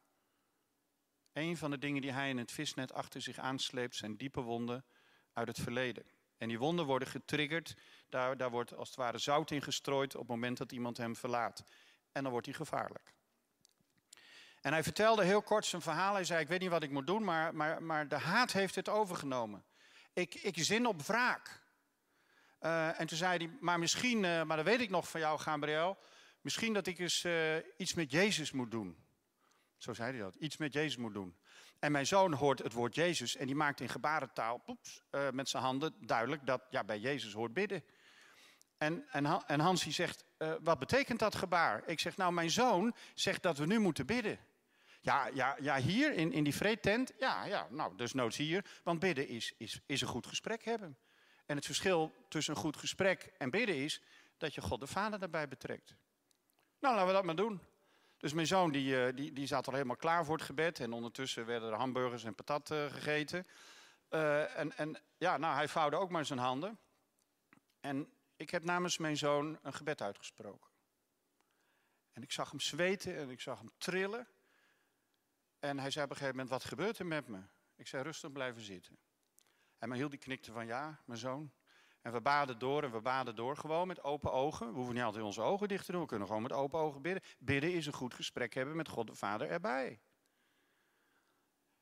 [1.32, 4.84] Een van de dingen die hij in het visnet achter zich aansleept zijn diepe wonden
[5.32, 6.04] uit het verleden.
[6.38, 7.74] En die wonden worden getriggerd,
[8.08, 11.16] daar, daar wordt als het ware zout in gestrooid op het moment dat iemand hem
[11.16, 11.64] verlaat.
[12.12, 13.12] En dan wordt hij gevaarlijk.
[14.60, 16.14] En hij vertelde heel kort zijn verhaal.
[16.14, 18.74] Hij zei, ik weet niet wat ik moet doen, maar, maar, maar de haat heeft
[18.74, 19.64] het overgenomen.
[20.12, 21.62] Ik, ik zin op wraak.
[22.60, 25.38] Uh, en toen zei hij, maar misschien, uh, maar dat weet ik nog van jou,
[25.38, 25.98] Gabriel.
[26.40, 28.99] Misschien dat ik eens uh, iets met Jezus moet doen.
[29.82, 30.34] Zo zei hij dat.
[30.34, 31.36] Iets met Jezus moet doen.
[31.78, 35.48] En mijn zoon hoort het woord Jezus en die maakt in gebarentaal poeps, uh, met
[35.48, 37.84] zijn handen duidelijk dat ja, bij Jezus hoort bidden.
[38.78, 41.82] En, en, en Hans die zegt, uh, wat betekent dat gebaar?
[41.86, 44.38] Ik zeg, nou mijn zoon zegt dat we nu moeten bidden.
[45.00, 48.64] Ja, ja, ja hier in, in die vreedtent, ja, ja, nou dus noods hier.
[48.84, 50.98] Want bidden is, is, is een goed gesprek hebben.
[51.46, 54.02] En het verschil tussen een goed gesprek en bidden is
[54.38, 55.94] dat je God de Vader daarbij betrekt.
[56.78, 57.69] Nou, laten we dat maar doen.
[58.20, 60.80] Dus mijn zoon die, uh, die, die zat al helemaal klaar voor het gebed.
[60.80, 63.46] En ondertussen werden er hamburgers en patat uh, gegeten.
[64.10, 66.78] Uh, en, en ja, nou, hij vouwde ook maar zijn handen.
[67.80, 70.70] En ik heb namens mijn zoon een gebed uitgesproken.
[72.12, 74.28] En ik zag hem zweten en ik zag hem trillen.
[75.58, 77.40] En hij zei op een gegeven moment, wat gebeurt er met me?
[77.76, 78.98] Ik zei, rustig blijven zitten.
[79.78, 81.52] En mijn heel die knikte van, ja, mijn zoon.
[82.02, 84.66] En we baden door en we baden door, gewoon met open ogen.
[84.66, 87.02] We hoeven niet altijd onze ogen dicht te doen, we kunnen gewoon met open ogen
[87.02, 87.22] bidden.
[87.38, 90.00] Bidden is een goed gesprek hebben met God de Vader erbij.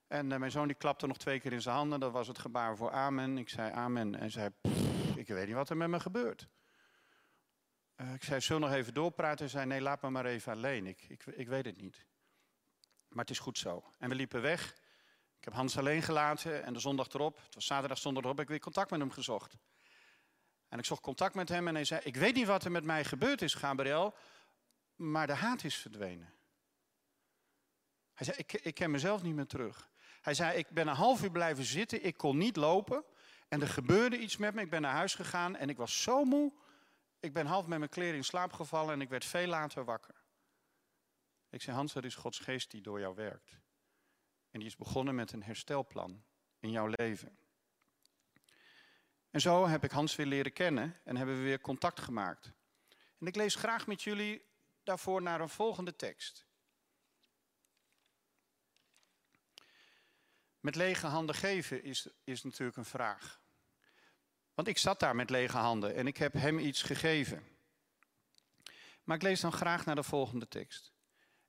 [0.06, 2.38] En uh, mijn zoon die klapte nog twee keer in zijn handen, dat was het
[2.38, 3.38] gebaar voor amen.
[3.38, 4.50] Ik zei amen en zei,
[5.16, 6.48] ik weet niet wat er met me gebeurt.
[7.96, 9.38] Uh, ik zei, zullen nog even doorpraten?
[9.38, 12.06] Hij zei, nee, laat me maar even alleen, ik, ik, ik weet het niet.
[13.08, 13.84] Maar het is goed zo.
[13.98, 14.74] En we liepen weg.
[15.38, 18.44] Ik heb Hans alleen gelaten en de zondag erop, het was zaterdag, zondag erop, heb
[18.44, 19.56] ik weer contact met hem gezocht.
[20.68, 22.84] En ik zocht contact met hem en hij zei: Ik weet niet wat er met
[22.84, 24.14] mij gebeurd is, Gabriel,
[24.94, 26.32] maar de haat is verdwenen.
[28.14, 29.90] Hij zei: Ik, ik ken mezelf niet meer terug.
[30.20, 33.04] Hij zei: Ik ben een half uur blijven zitten, ik kon niet lopen.
[33.48, 34.60] En er gebeurde iets met me.
[34.60, 36.52] Ik ben naar huis gegaan en ik was zo moe.
[37.20, 40.14] Ik ben half met mijn kleren in slaap gevallen en ik werd veel later wakker.
[41.50, 43.60] Ik zei, Hans, dat is Gods geest die door jou werkt.
[44.50, 46.24] En die is begonnen met een herstelplan
[46.58, 47.38] in jouw leven.
[49.38, 52.52] En zo heb ik Hans weer leren kennen en hebben we weer contact gemaakt.
[53.18, 54.44] En ik lees graag met jullie
[54.82, 56.46] daarvoor naar een volgende tekst.
[60.60, 63.40] Met lege handen geven is, is natuurlijk een vraag.
[64.54, 67.42] Want ik zat daar met lege handen en ik heb hem iets gegeven.
[69.04, 70.92] Maar ik lees dan graag naar de volgende tekst.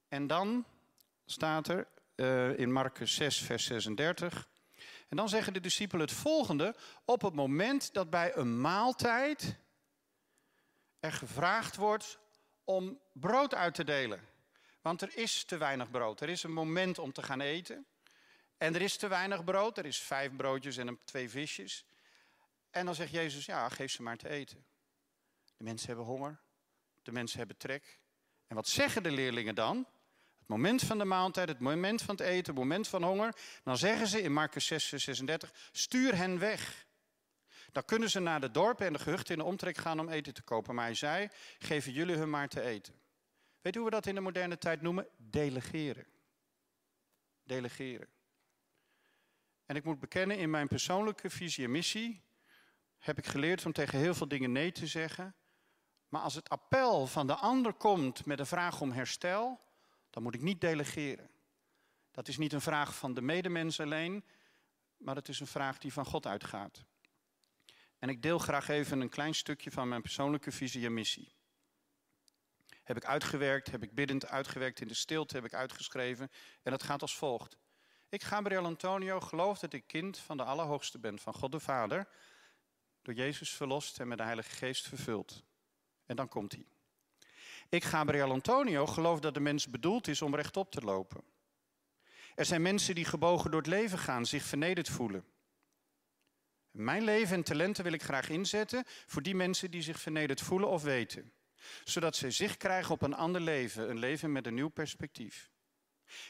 [0.07, 0.65] En dan
[1.25, 4.49] staat er uh, in Marcus 6, vers 36.
[5.09, 6.75] En dan zeggen de discipelen het volgende.
[7.05, 9.55] Op het moment dat bij een maaltijd
[10.99, 12.19] er gevraagd wordt
[12.63, 14.27] om brood uit te delen.
[14.81, 16.21] Want er is te weinig brood.
[16.21, 17.85] Er is een moment om te gaan eten.
[18.57, 19.77] En er is te weinig brood.
[19.77, 21.85] Er is vijf broodjes en twee visjes.
[22.69, 24.65] En dan zegt Jezus, ja, geef ze maar te eten.
[25.57, 26.39] De mensen hebben honger.
[27.03, 27.99] De mensen hebben trek.
[28.47, 29.87] En wat zeggen de leerlingen dan?
[30.49, 33.35] Moment van de maaltijd, het moment van het eten, het moment van honger.
[33.63, 36.87] Dan zeggen ze in Marcus 6, 36, stuur hen weg.
[37.71, 40.33] Dan kunnen ze naar de dorpen en de gehuchten in de omtrek gaan om eten
[40.33, 40.75] te kopen.
[40.75, 42.93] Maar hij zei, geven jullie hun maar te eten.
[43.61, 45.07] Weet u hoe we dat in de moderne tijd noemen?
[45.17, 46.07] Delegeren.
[47.43, 48.07] Delegeren.
[49.65, 52.23] En ik moet bekennen, in mijn persoonlijke visie en missie
[52.97, 55.35] heb ik geleerd om tegen heel veel dingen nee te zeggen.
[56.07, 59.67] Maar als het appel van de ander komt met een vraag om herstel,
[60.19, 61.29] dan moet ik niet delegeren.
[62.11, 64.23] Dat is niet een vraag van de medemens alleen,
[64.97, 66.85] maar het is een vraag die van God uitgaat.
[67.99, 71.35] En ik deel graag even een klein stukje van mijn persoonlijke visie en missie.
[72.83, 76.31] Heb ik uitgewerkt, heb ik biddend uitgewerkt, in de stilte heb ik uitgeschreven.
[76.63, 77.57] En dat gaat als volgt.
[78.09, 82.07] Ik, Gabriel Antonio, geloof dat ik kind van de Allerhoogste ben, van God de Vader,
[83.01, 85.43] door Jezus verlost en met de Heilige Geest vervuld.
[86.05, 86.65] En dan komt hij.
[87.69, 91.23] Ik, Gabriel Antonio, geloof dat de mens bedoeld is om rechtop te lopen.
[92.35, 95.25] Er zijn mensen die gebogen door het leven gaan, zich vernederd voelen.
[96.71, 100.69] Mijn leven en talenten wil ik graag inzetten voor die mensen die zich vernederd voelen
[100.69, 101.33] of weten.
[101.83, 105.51] Zodat ze zicht krijgen op een ander leven, een leven met een nieuw perspectief.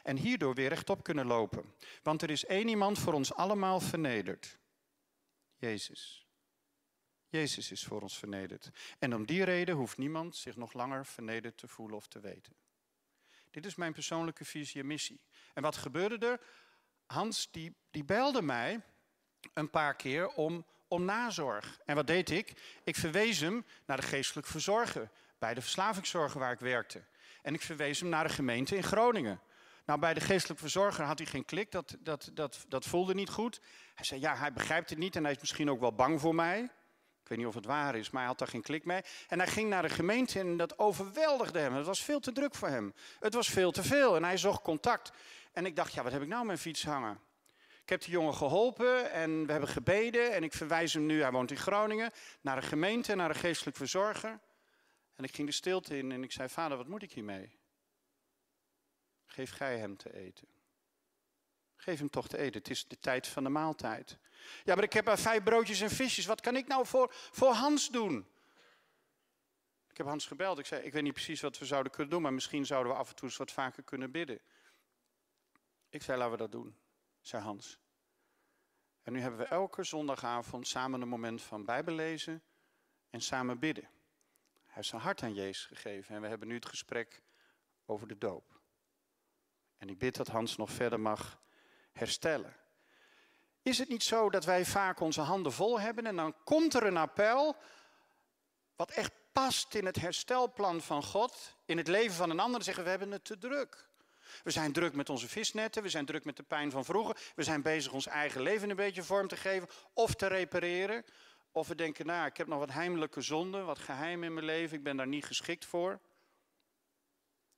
[0.03, 1.75] En hierdoor weer rechtop kunnen lopen.
[2.03, 4.57] Want er is één iemand voor ons allemaal vernederd.
[5.55, 6.28] Jezus.
[7.29, 8.69] Jezus is voor ons vernederd.
[8.99, 12.53] En om die reden hoeft niemand zich nog langer vernederd te voelen of te weten.
[13.51, 15.21] Dit is mijn persoonlijke visie en missie.
[15.53, 16.39] En wat gebeurde er?
[17.05, 18.81] Hans die, die belde mij
[19.53, 21.79] een paar keer om, om nazorg.
[21.85, 22.79] En wat deed ik?
[22.83, 27.03] Ik verwees hem naar de geestelijk verzorger bij de verslavingszorg waar ik werkte.
[27.41, 29.41] En ik verwees hem naar de gemeente in Groningen.
[29.85, 33.29] Nou, bij de geestelijk verzorger had hij geen klik, dat, dat, dat, dat voelde niet
[33.29, 33.61] goed.
[33.95, 36.35] Hij zei, ja, hij begrijpt het niet en hij is misschien ook wel bang voor
[36.35, 36.69] mij.
[37.29, 39.01] Ik weet niet of het waar is, maar hij had daar geen klik mee.
[39.27, 41.73] En hij ging naar de gemeente en dat overweldigde hem.
[41.73, 42.93] Het was veel te druk voor hem.
[43.19, 45.11] Het was veel te veel en hij zocht contact.
[45.51, 47.19] En ik dacht, ja, wat heb ik nou mijn fiets hangen?
[47.81, 50.33] Ik heb die jongen geholpen en we hebben gebeden.
[50.33, 52.11] En ik verwijs hem nu, hij woont in Groningen,
[52.41, 54.39] naar de gemeente, naar de geestelijk verzorger.
[55.15, 57.59] En ik ging de stilte in en ik zei, vader, wat moet ik hiermee?
[59.25, 60.47] Geef gij hem te eten.
[61.75, 62.59] Geef hem toch te eten.
[62.59, 64.17] Het is de tijd van de maaltijd.
[64.63, 66.25] Ja, maar ik heb maar vijf broodjes en visjes.
[66.25, 68.27] Wat kan ik nou voor, voor Hans doen?
[69.89, 70.59] Ik heb Hans gebeld.
[70.59, 72.97] Ik zei, ik weet niet precies wat we zouden kunnen doen, maar misschien zouden we
[72.97, 74.39] af en toe eens wat vaker kunnen bidden.
[75.89, 76.77] Ik zei, laten we dat doen,
[77.21, 77.79] zei Hans.
[79.01, 82.43] En nu hebben we elke zondagavond samen een moment van bijbellezen
[83.09, 83.83] en samen bidden.
[84.63, 87.23] Hij heeft zijn hart aan Jezus gegeven en we hebben nu het gesprek
[87.85, 88.59] over de doop.
[89.77, 91.41] En ik bid dat Hans nog verder mag
[91.91, 92.55] herstellen.
[93.61, 96.83] Is het niet zo dat wij vaak onze handen vol hebben en dan komt er
[96.83, 97.55] een appel
[98.75, 102.83] wat echt past in het herstelplan van God, in het leven van een ander, zeggen
[102.83, 103.87] we hebben het te druk.
[104.43, 107.43] We zijn druk met onze visnetten, we zijn druk met de pijn van vroeger, we
[107.43, 111.05] zijn bezig ons eigen leven een beetje vorm te geven of te repareren.
[111.51, 114.77] Of we denken, nou, ik heb nog wat heimelijke zonden, wat geheim in mijn leven,
[114.77, 115.99] ik ben daar niet geschikt voor.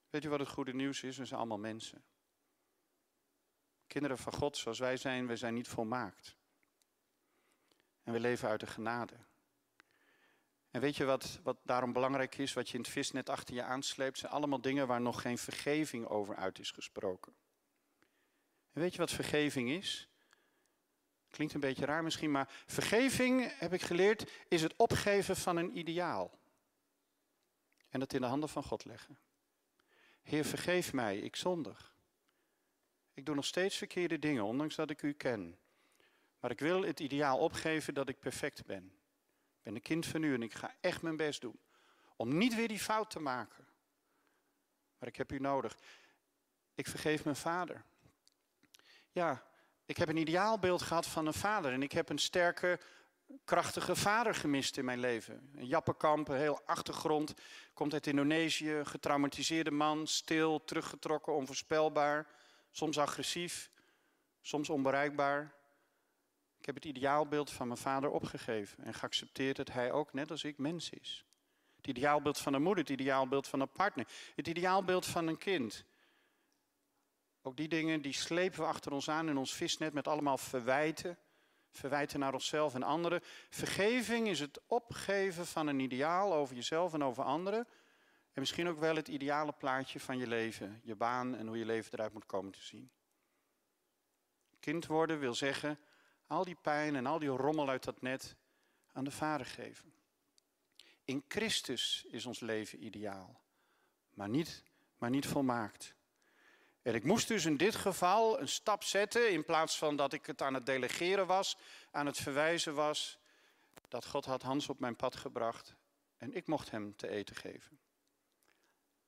[0.09, 1.17] Weet u wat het goede nieuws is?
[1.17, 2.03] We zijn allemaal mensen.
[3.91, 6.35] Kinderen van God, zoals wij zijn, we zijn niet volmaakt.
[8.03, 9.13] En we leven uit de genade.
[10.69, 13.63] En weet je wat, wat daarom belangrijk is, wat je in het visnet achter je
[13.63, 17.35] aansleept, zijn allemaal dingen waar nog geen vergeving over uit is gesproken.
[18.71, 20.09] En weet je wat vergeving is?
[21.29, 25.77] Klinkt een beetje raar misschien, maar vergeving, heb ik geleerd, is het opgeven van een
[25.77, 26.39] ideaal.
[27.89, 29.19] En het in de handen van God leggen.
[30.21, 31.90] Heer, vergeef mij, ik zondig.
[33.21, 35.59] Ik doe nog steeds verkeerde dingen, ondanks dat ik u ken.
[36.39, 38.83] Maar ik wil het ideaal opgeven dat ik perfect ben.
[39.57, 41.59] Ik ben een kind van u en ik ga echt mijn best doen
[42.15, 43.67] Om niet weer die fout te maken.
[44.97, 45.77] Maar ik heb u nodig.
[46.75, 47.83] Ik vergeef mijn vader.
[49.11, 49.43] Ja,
[49.85, 51.71] ik heb een ideaalbeeld gehad van een vader.
[51.73, 52.79] En ik heb een sterke,
[53.45, 55.51] krachtige vader gemist in mijn leven.
[55.55, 57.33] Een jappenkamp, een heel achtergrond.
[57.73, 60.07] Komt uit Indonesië, getraumatiseerde man.
[60.07, 62.27] Stil, teruggetrokken, onvoorspelbaar.
[62.71, 63.71] Soms agressief,
[64.41, 65.53] soms onbereikbaar.
[66.59, 70.43] Ik heb het ideaalbeeld van mijn vader opgegeven en geaccepteerd dat hij ook, net als
[70.43, 71.25] ik, mens is.
[71.75, 75.85] Het ideaalbeeld van een moeder, het ideaalbeeld van een partner, het ideaalbeeld van een kind.
[77.41, 81.17] Ook die dingen die slepen we achter ons aan in ons visnet met allemaal verwijten.
[81.71, 83.21] Verwijten naar onszelf en anderen.
[83.49, 87.67] Vergeving is het opgeven van een ideaal over jezelf en over anderen.
[88.33, 91.65] En misschien ook wel het ideale plaatje van je leven, je baan en hoe je
[91.65, 92.91] leven eruit moet komen te zien.
[94.59, 95.79] Kind worden wil zeggen
[96.27, 98.35] al die pijn en al die rommel uit dat net
[98.91, 99.93] aan de Vader geven.
[101.03, 103.41] In Christus is ons leven ideaal,
[104.13, 104.63] maar niet,
[104.97, 105.95] maar niet volmaakt.
[106.81, 110.25] En ik moest dus in dit geval een stap zetten in plaats van dat ik
[110.25, 111.57] het aan het delegeren was,
[111.91, 113.19] aan het verwijzen was,
[113.87, 115.75] dat God had Hans op mijn pad gebracht
[116.17, 117.80] en ik mocht hem te eten geven.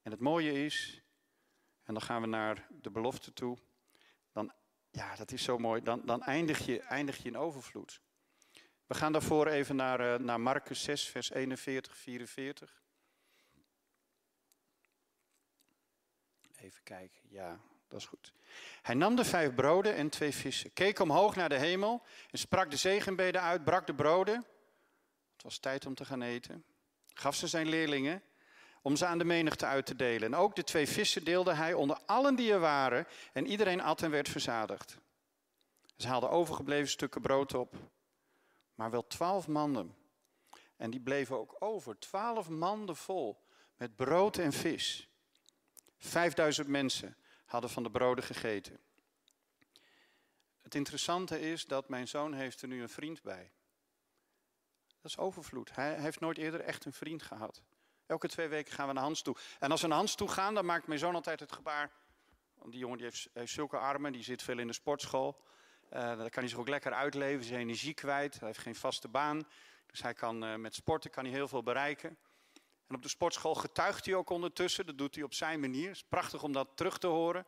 [0.03, 1.01] En het mooie is,
[1.83, 3.57] en dan gaan we naar de belofte toe,
[4.31, 4.53] dan,
[4.91, 8.01] ja, dat is zo mooi, dan, dan eindig, je, eindig je in overvloed.
[8.85, 12.83] We gaan daarvoor even naar, uh, naar Marcus 6, vers 41, 44.
[16.55, 18.33] Even kijken, ja, dat is goed.
[18.81, 22.71] Hij nam de vijf broden en twee vissen, keek omhoog naar de hemel en sprak
[22.71, 24.35] de zegenbeden uit, brak de broden.
[25.33, 26.65] Het was tijd om te gaan eten.
[27.13, 28.23] Gaf ze zijn leerlingen
[28.83, 30.33] om ze aan de menigte uit te delen.
[30.33, 34.01] En ook de twee vissen deelde hij onder allen die er waren en iedereen at
[34.01, 34.97] en werd verzadigd.
[35.97, 37.75] Ze haalden overgebleven stukken brood op,
[38.75, 39.95] maar wel twaalf manden.
[40.77, 43.43] En die bleven ook over, twaalf manden vol
[43.77, 45.09] met brood en vis.
[45.97, 48.79] Vijfduizend mensen hadden van de broden gegeten.
[50.61, 53.51] Het interessante is dat mijn zoon heeft er nu een vriend bij.
[55.01, 55.75] Dat is overvloed.
[55.75, 57.63] Hij heeft nooit eerder echt een vriend gehad.
[58.13, 59.35] Elke twee weken gaan we naar Hans toe.
[59.59, 61.91] En als we naar Hans toe gaan, dan maakt mijn zoon altijd het gebaar.
[62.55, 65.41] Want die jongen die heeft, zulke armen, die zit veel in de sportschool.
[65.85, 68.39] Uh, daar kan hij zich ook lekker uitleven, zijn energie kwijt.
[68.39, 69.47] Hij heeft geen vaste baan.
[69.85, 72.17] Dus hij kan, uh, met sporten kan hij heel veel bereiken.
[72.87, 74.85] En op de sportschool getuigt hij ook ondertussen.
[74.85, 75.87] Dat doet hij op zijn manier.
[75.87, 77.45] Het is prachtig om dat terug te horen.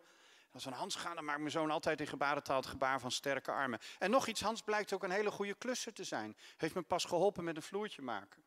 [0.51, 3.11] Als we naar Hans gaan, dan maakt mijn zoon altijd in gebarentaal het gebaar van
[3.11, 3.79] sterke armen.
[3.99, 6.37] En nog iets, Hans blijkt ook een hele goede klusser te zijn.
[6.57, 8.43] Heeft me pas geholpen met een vloertje maken.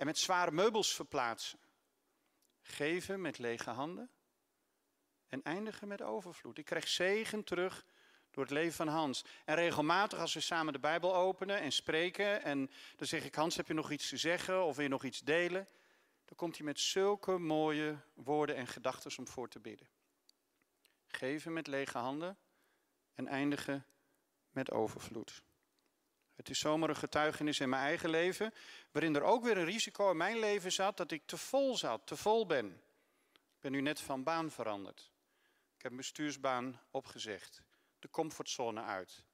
[0.00, 1.58] En met zware meubels verplaatsen.
[2.62, 4.10] Geven met lege handen.
[5.28, 6.58] En eindigen met overvloed.
[6.58, 7.84] Ik krijg zegen terug
[8.30, 9.24] door het leven van Hans.
[9.44, 12.42] En regelmatig als we samen de Bijbel openen en spreken.
[12.42, 15.04] En dan zeg ik, Hans, heb je nog iets te zeggen of wil je nog
[15.04, 15.68] iets delen?
[16.24, 19.88] Dan komt hij met zulke mooie woorden en gedachten om voor te bidden.
[21.06, 22.38] Geven met lege handen
[23.14, 23.86] en eindigen
[24.50, 25.42] met overvloed.
[26.40, 28.54] Het is zomaar een getuigenis in mijn eigen leven,
[28.90, 32.06] waarin er ook weer een risico in mijn leven zat dat ik te vol zat,
[32.06, 32.66] te vol ben.
[33.32, 35.10] Ik ben nu net van baan veranderd.
[35.76, 37.62] Ik heb een bestuursbaan opgezegd,
[37.98, 39.24] de comfortzone uit.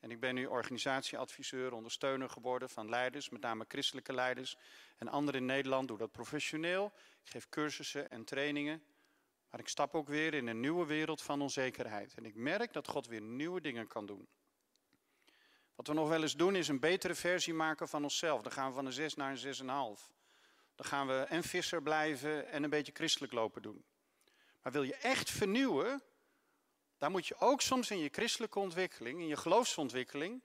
[0.00, 4.56] En ik ben nu organisatieadviseur, ondersteuner geworden van leiders, met name christelijke leiders.
[4.96, 6.92] En anderen in Nederland doen dat professioneel.
[7.24, 8.82] Ik geef cursussen en trainingen.
[9.50, 12.14] Maar ik stap ook weer in een nieuwe wereld van onzekerheid.
[12.14, 14.28] En ik merk dat God weer nieuwe dingen kan doen.
[15.78, 18.42] Wat we nog wel eens doen is een betere versie maken van onszelf.
[18.42, 20.12] Dan gaan we van een 6 naar een 6,5.
[20.74, 23.84] Dan gaan we en visser blijven en een beetje christelijk lopen doen.
[24.62, 26.02] Maar wil je echt vernieuwen,
[26.96, 30.42] dan moet je ook soms in je christelijke ontwikkeling, in je geloofsontwikkeling,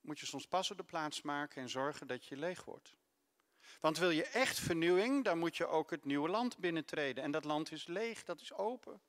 [0.00, 2.96] moet je soms pas op de plaats maken en zorgen dat je leeg wordt.
[3.80, 7.24] Want wil je echt vernieuwing, dan moet je ook het nieuwe land binnentreden.
[7.24, 9.00] En dat land is leeg, dat is open.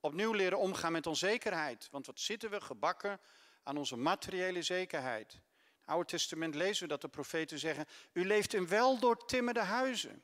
[0.00, 1.88] Opnieuw leren omgaan met onzekerheid.
[1.90, 3.20] Want wat zitten we gebakken
[3.64, 5.32] aan onze materiële zekerheid.
[5.32, 5.40] In
[5.80, 10.22] het Oude Testament lezen we dat de profeten zeggen: U leeft in wel doortimmerde huizen.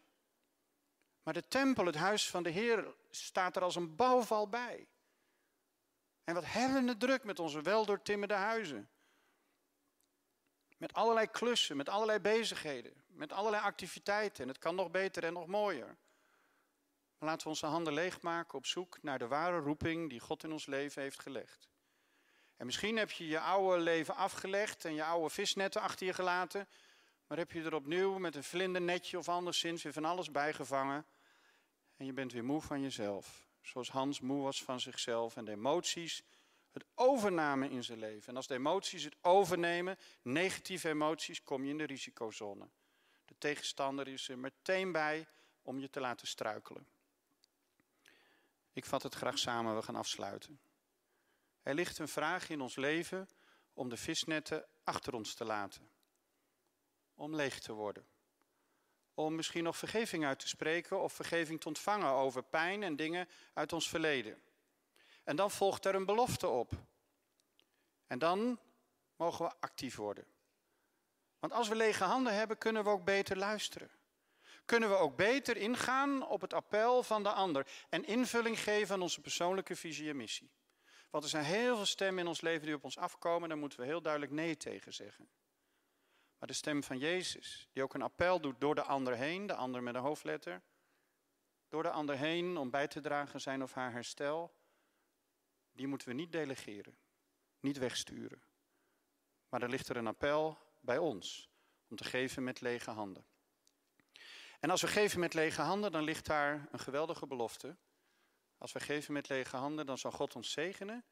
[1.23, 4.89] Maar de tempel, het huis van de Heer, staat er als een bouwval bij.
[6.25, 8.89] En wat hebben we druk met onze wel doortimmerde huizen?
[10.77, 14.43] Met allerlei klussen, met allerlei bezigheden, met allerlei activiteiten.
[14.43, 15.97] En het kan nog beter en nog mooier.
[17.19, 20.53] Maar laten we onze handen leegmaken op zoek naar de ware roeping die God in
[20.53, 21.70] ons leven heeft gelegd.
[22.61, 26.69] En misschien heb je je oude leven afgelegd en je oude visnetten achter je gelaten.
[27.27, 31.07] Maar heb je er opnieuw met een vlindernetje of anderszins weer van alles bijgevangen.
[31.97, 33.49] En je bent weer moe van jezelf.
[33.61, 36.23] Zoals Hans moe was van zichzelf en de emoties
[36.71, 38.29] het overnamen in zijn leven.
[38.29, 42.69] En als de emoties het overnemen, negatieve emoties, kom je in de risicozone.
[43.25, 45.27] De tegenstander is er meteen bij
[45.63, 46.87] om je te laten struikelen.
[48.73, 50.61] Ik vat het graag samen, we gaan afsluiten.
[51.71, 53.29] Er ligt een vraag in ons leven
[53.73, 55.91] om de visnetten achter ons te laten.
[57.15, 58.07] Om leeg te worden.
[59.15, 63.29] Om misschien nog vergeving uit te spreken of vergeving te ontvangen over pijn en dingen
[63.53, 64.43] uit ons verleden.
[65.25, 66.73] En dan volgt er een belofte op.
[68.07, 68.59] En dan
[69.17, 70.27] mogen we actief worden.
[71.39, 73.91] Want als we lege handen hebben, kunnen we ook beter luisteren.
[74.65, 79.03] Kunnen we ook beter ingaan op het appel van de ander en invulling geven aan
[79.03, 80.51] onze persoonlijke visie en missie.
[81.11, 83.81] Want er zijn heel veel stemmen in ons leven die op ons afkomen, daar moeten
[83.81, 85.31] we heel duidelijk nee tegen zeggen.
[86.39, 89.55] Maar de stem van Jezus, die ook een appel doet door de ander heen, de
[89.55, 90.63] ander met een hoofdletter,
[91.69, 94.55] door de ander heen om bij te dragen zijn of haar herstel,
[95.73, 96.99] die moeten we niet delegeren,
[97.61, 98.43] niet wegsturen.
[99.49, 101.51] Maar er ligt er een appel bij ons
[101.89, 103.27] om te geven met lege handen.
[104.61, 107.77] En als we geven met lege handen, dan ligt daar een geweldige belofte.
[108.61, 111.05] Als we geven met lege handen, dan zal God ons zegenen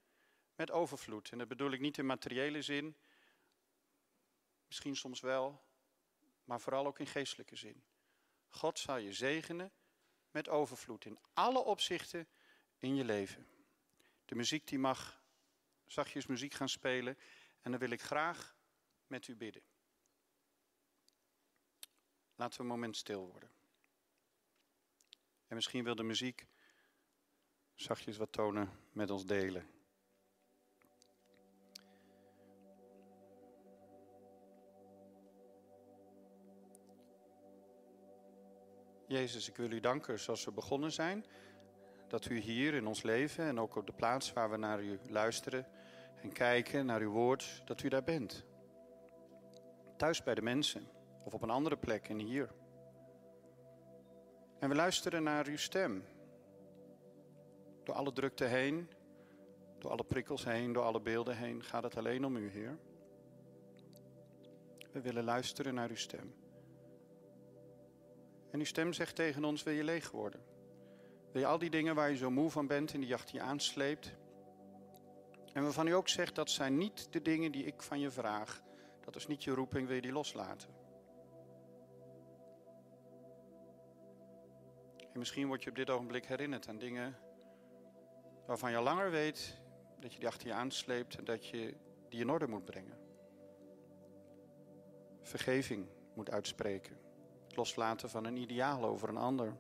[0.54, 1.30] met overvloed.
[1.30, 2.96] En dat bedoel ik niet in materiële zin,
[4.66, 5.62] misschien soms wel,
[6.44, 7.84] maar vooral ook in geestelijke zin.
[8.48, 9.72] God zal je zegenen
[10.30, 12.28] met overvloed in alle opzichten
[12.78, 13.46] in je leven.
[14.24, 15.22] De muziek die mag
[15.86, 17.18] zachtjes muziek gaan spelen
[17.60, 18.56] en dan wil ik graag
[19.06, 19.62] met u bidden.
[22.34, 23.50] Laten we een moment stil worden.
[25.46, 26.46] En misschien wil de muziek
[27.80, 29.66] zachtjes wat tonen met ons delen.
[39.06, 41.24] Jezus, ik wil u danken zoals we begonnen zijn.
[42.08, 44.98] Dat u hier in ons leven en ook op de plaats waar we naar u
[45.08, 45.66] luisteren
[46.22, 48.44] en kijken, naar uw woord, dat u daar bent.
[49.96, 50.88] Thuis bij de mensen
[51.24, 52.50] of op een andere plek en hier.
[54.58, 56.04] En we luisteren naar uw stem.
[57.88, 58.88] Door alle drukte heen,
[59.78, 62.78] door alle prikkels heen, door alle beelden heen, gaat het alleen om u, Heer.
[64.92, 66.34] We willen luisteren naar uw stem.
[68.50, 70.40] En uw stem zegt tegen ons, wil je leeg worden?
[71.32, 73.40] Wil je al die dingen waar je zo moe van bent en die achter je
[73.40, 74.12] aansleept?
[75.52, 78.62] En waarvan u ook zegt, dat zijn niet de dingen die ik van je vraag.
[79.00, 80.68] Dat is niet je roeping, wil je die loslaten?
[85.12, 87.26] En misschien word je op dit ogenblik herinnerd aan dingen
[88.48, 89.56] waarvan je langer weet
[90.00, 91.74] dat je die achter je aansleept en dat je
[92.08, 92.98] die in orde moet brengen.
[95.20, 96.98] Vergeving moet uitspreken.
[97.46, 99.56] Het loslaten van een ideaal over een ander.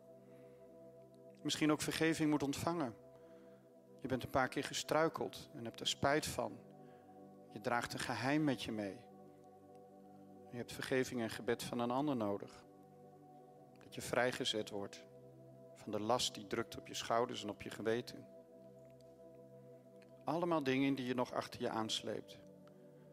[1.42, 2.94] Misschien ook vergeving moet ontvangen.
[4.00, 6.58] Je bent een paar keer gestruikeld en hebt er spijt van.
[7.52, 8.96] Je draagt een geheim met je mee.
[10.50, 12.64] Je hebt vergeving en gebed van een ander nodig.
[13.82, 15.04] Dat je vrijgezet wordt
[15.74, 18.36] van de last die drukt op je schouders en op je geweten.
[20.28, 22.38] Allemaal dingen die je nog achter je aansleept.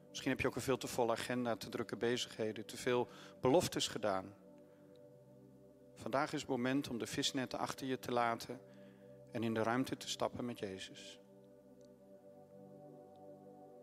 [0.10, 3.08] Misschien heb je ook een veel te volle agenda, te drukke bezigheden, te veel
[3.42, 4.34] beloftes gedaan.
[5.94, 8.60] Vandaag is het moment om de visnetten achter je te laten
[9.32, 11.20] en in de ruimte te stappen met Jezus.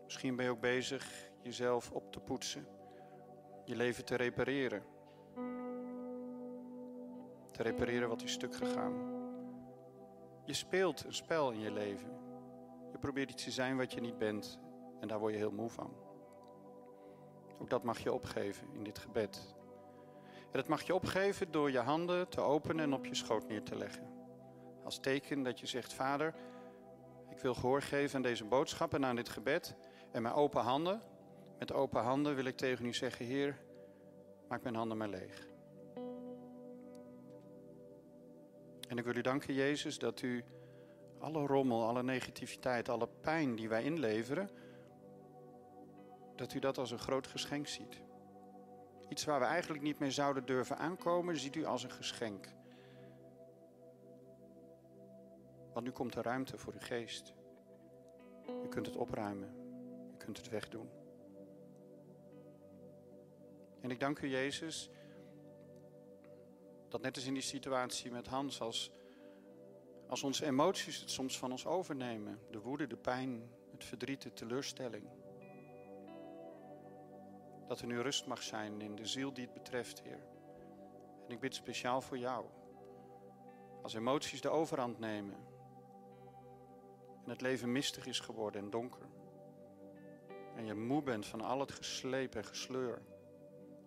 [0.03, 2.67] Misschien ben je ook bezig jezelf op te poetsen,
[3.65, 4.83] je leven te repareren.
[7.51, 8.93] Te repareren wat is stuk gegaan.
[10.45, 12.22] Je speelt een spel in je leven.
[12.93, 14.59] Je probeert iets te zijn wat je niet bent
[14.99, 15.93] en daar word je heel moe van.
[17.59, 19.55] Ook dat mag je opgeven in dit gebed.
[20.25, 23.63] En dat mag je opgeven door je handen te openen en op je schoot neer
[23.63, 24.07] te leggen.
[24.83, 26.33] Als teken dat je zegt, Vader,
[27.29, 29.75] ik wil gehoor geven aan deze boodschap en aan dit gebed.
[30.11, 31.01] En mijn open handen,
[31.59, 33.59] met open handen wil ik tegen u zeggen, Heer,
[34.47, 35.47] maak mijn handen maar leeg.
[38.87, 40.43] En ik wil u danken, Jezus, dat u
[41.23, 44.49] alle rommel, alle negativiteit, alle pijn die wij inleveren,
[46.35, 48.01] dat u dat als een groot geschenk ziet.
[49.09, 52.47] Iets waar we eigenlijk niet mee zouden durven aankomen, ziet u als een geschenk.
[55.73, 57.33] Want nu komt er ruimte voor uw geest.
[58.63, 59.55] U kunt het opruimen.
[60.13, 60.89] U kunt het wegdoen.
[63.81, 64.89] En ik dank u, Jezus,
[66.89, 68.91] dat net als in die situatie met Hans, als,
[70.13, 72.39] als onze emoties het soms van ons overnemen.
[72.51, 75.03] De woede, de pijn, het verdriet, de teleurstelling.
[77.67, 80.23] Dat er nu rust mag zijn in de ziel die het betreft, Heer.
[81.27, 82.45] En ik bid speciaal voor jou.
[83.81, 85.37] Als emoties de overhand nemen
[87.23, 89.07] en het leven mistig is geworden en donker.
[90.55, 93.01] En je moe bent van al het gesleep en gesleur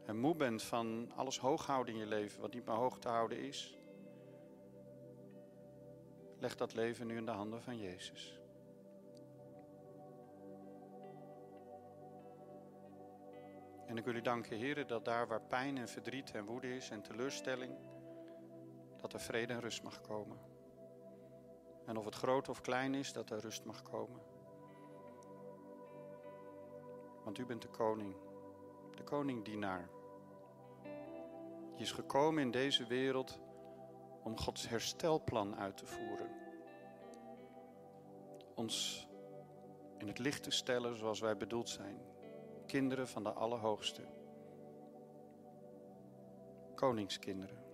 [0.04, 3.08] en moe bent van alles hoog houden in je leven, wat niet meer hoog te
[3.08, 3.75] houden is,
[6.39, 8.41] leg dat leven nu in de handen van Jezus.
[13.87, 16.91] En ik wil u danken, heren, dat daar waar pijn en verdriet en woede is
[16.91, 17.74] en teleurstelling,
[19.01, 20.39] dat er vrede en rust mag komen.
[21.87, 24.20] En of het groot of klein is, dat er rust mag komen.
[27.24, 28.16] Want u bent de koning,
[28.95, 29.89] de koning-dienaar.
[31.72, 33.41] Die is gekomen in deze wereld
[34.22, 36.25] om Gods herstelplan uit te voeren.
[38.57, 39.07] Ons
[39.98, 42.00] in het licht te stellen zoals wij bedoeld zijn.
[42.66, 44.02] Kinderen van de Allerhoogste.
[46.74, 47.64] Koningskinderen.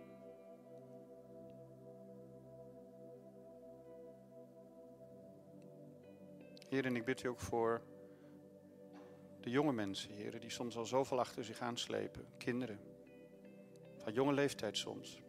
[6.68, 7.82] Heer, en ik bid u ook voor
[9.40, 12.26] de jonge mensen, heren, die soms al zoveel achter zich aanslepen.
[12.38, 12.80] Kinderen,
[13.96, 15.21] van jonge leeftijd soms.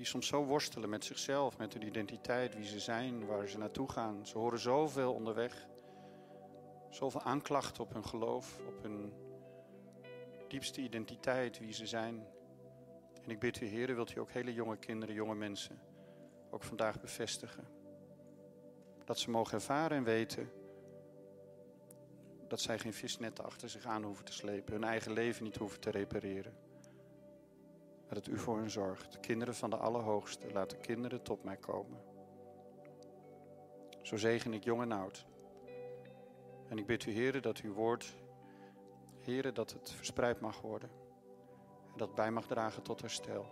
[0.00, 3.90] Die soms zo worstelen met zichzelf, met hun identiteit, wie ze zijn, waar ze naartoe
[3.90, 4.26] gaan.
[4.26, 5.66] Ze horen zoveel onderweg.
[6.90, 9.12] Zoveel aanklachten op hun geloof, op hun
[10.48, 12.26] diepste identiteit, wie ze zijn.
[13.22, 15.80] En ik bid u, heren, wilt u ook hele jonge kinderen, jonge mensen,
[16.50, 17.68] ook vandaag bevestigen.
[19.04, 20.50] Dat ze mogen ervaren en weten
[22.48, 25.80] dat zij geen visnetten achter zich aan hoeven te slepen, hun eigen leven niet hoeven
[25.80, 26.69] te repareren.
[28.10, 29.20] Dat u voor hen zorgt.
[29.20, 32.02] Kinderen van de Allerhoogste, laat de kinderen tot mij komen.
[34.02, 35.26] Zo zegen ik jong en oud.
[36.68, 38.14] En ik bid u, heren, dat uw woord,
[39.18, 40.90] heren, dat het verspreid mag worden.
[41.92, 43.46] En dat bij mag dragen tot herstel.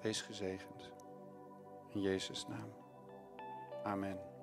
[0.00, 0.92] Wees gezegend.
[1.88, 2.72] In Jezus' naam.
[3.82, 4.37] Amen.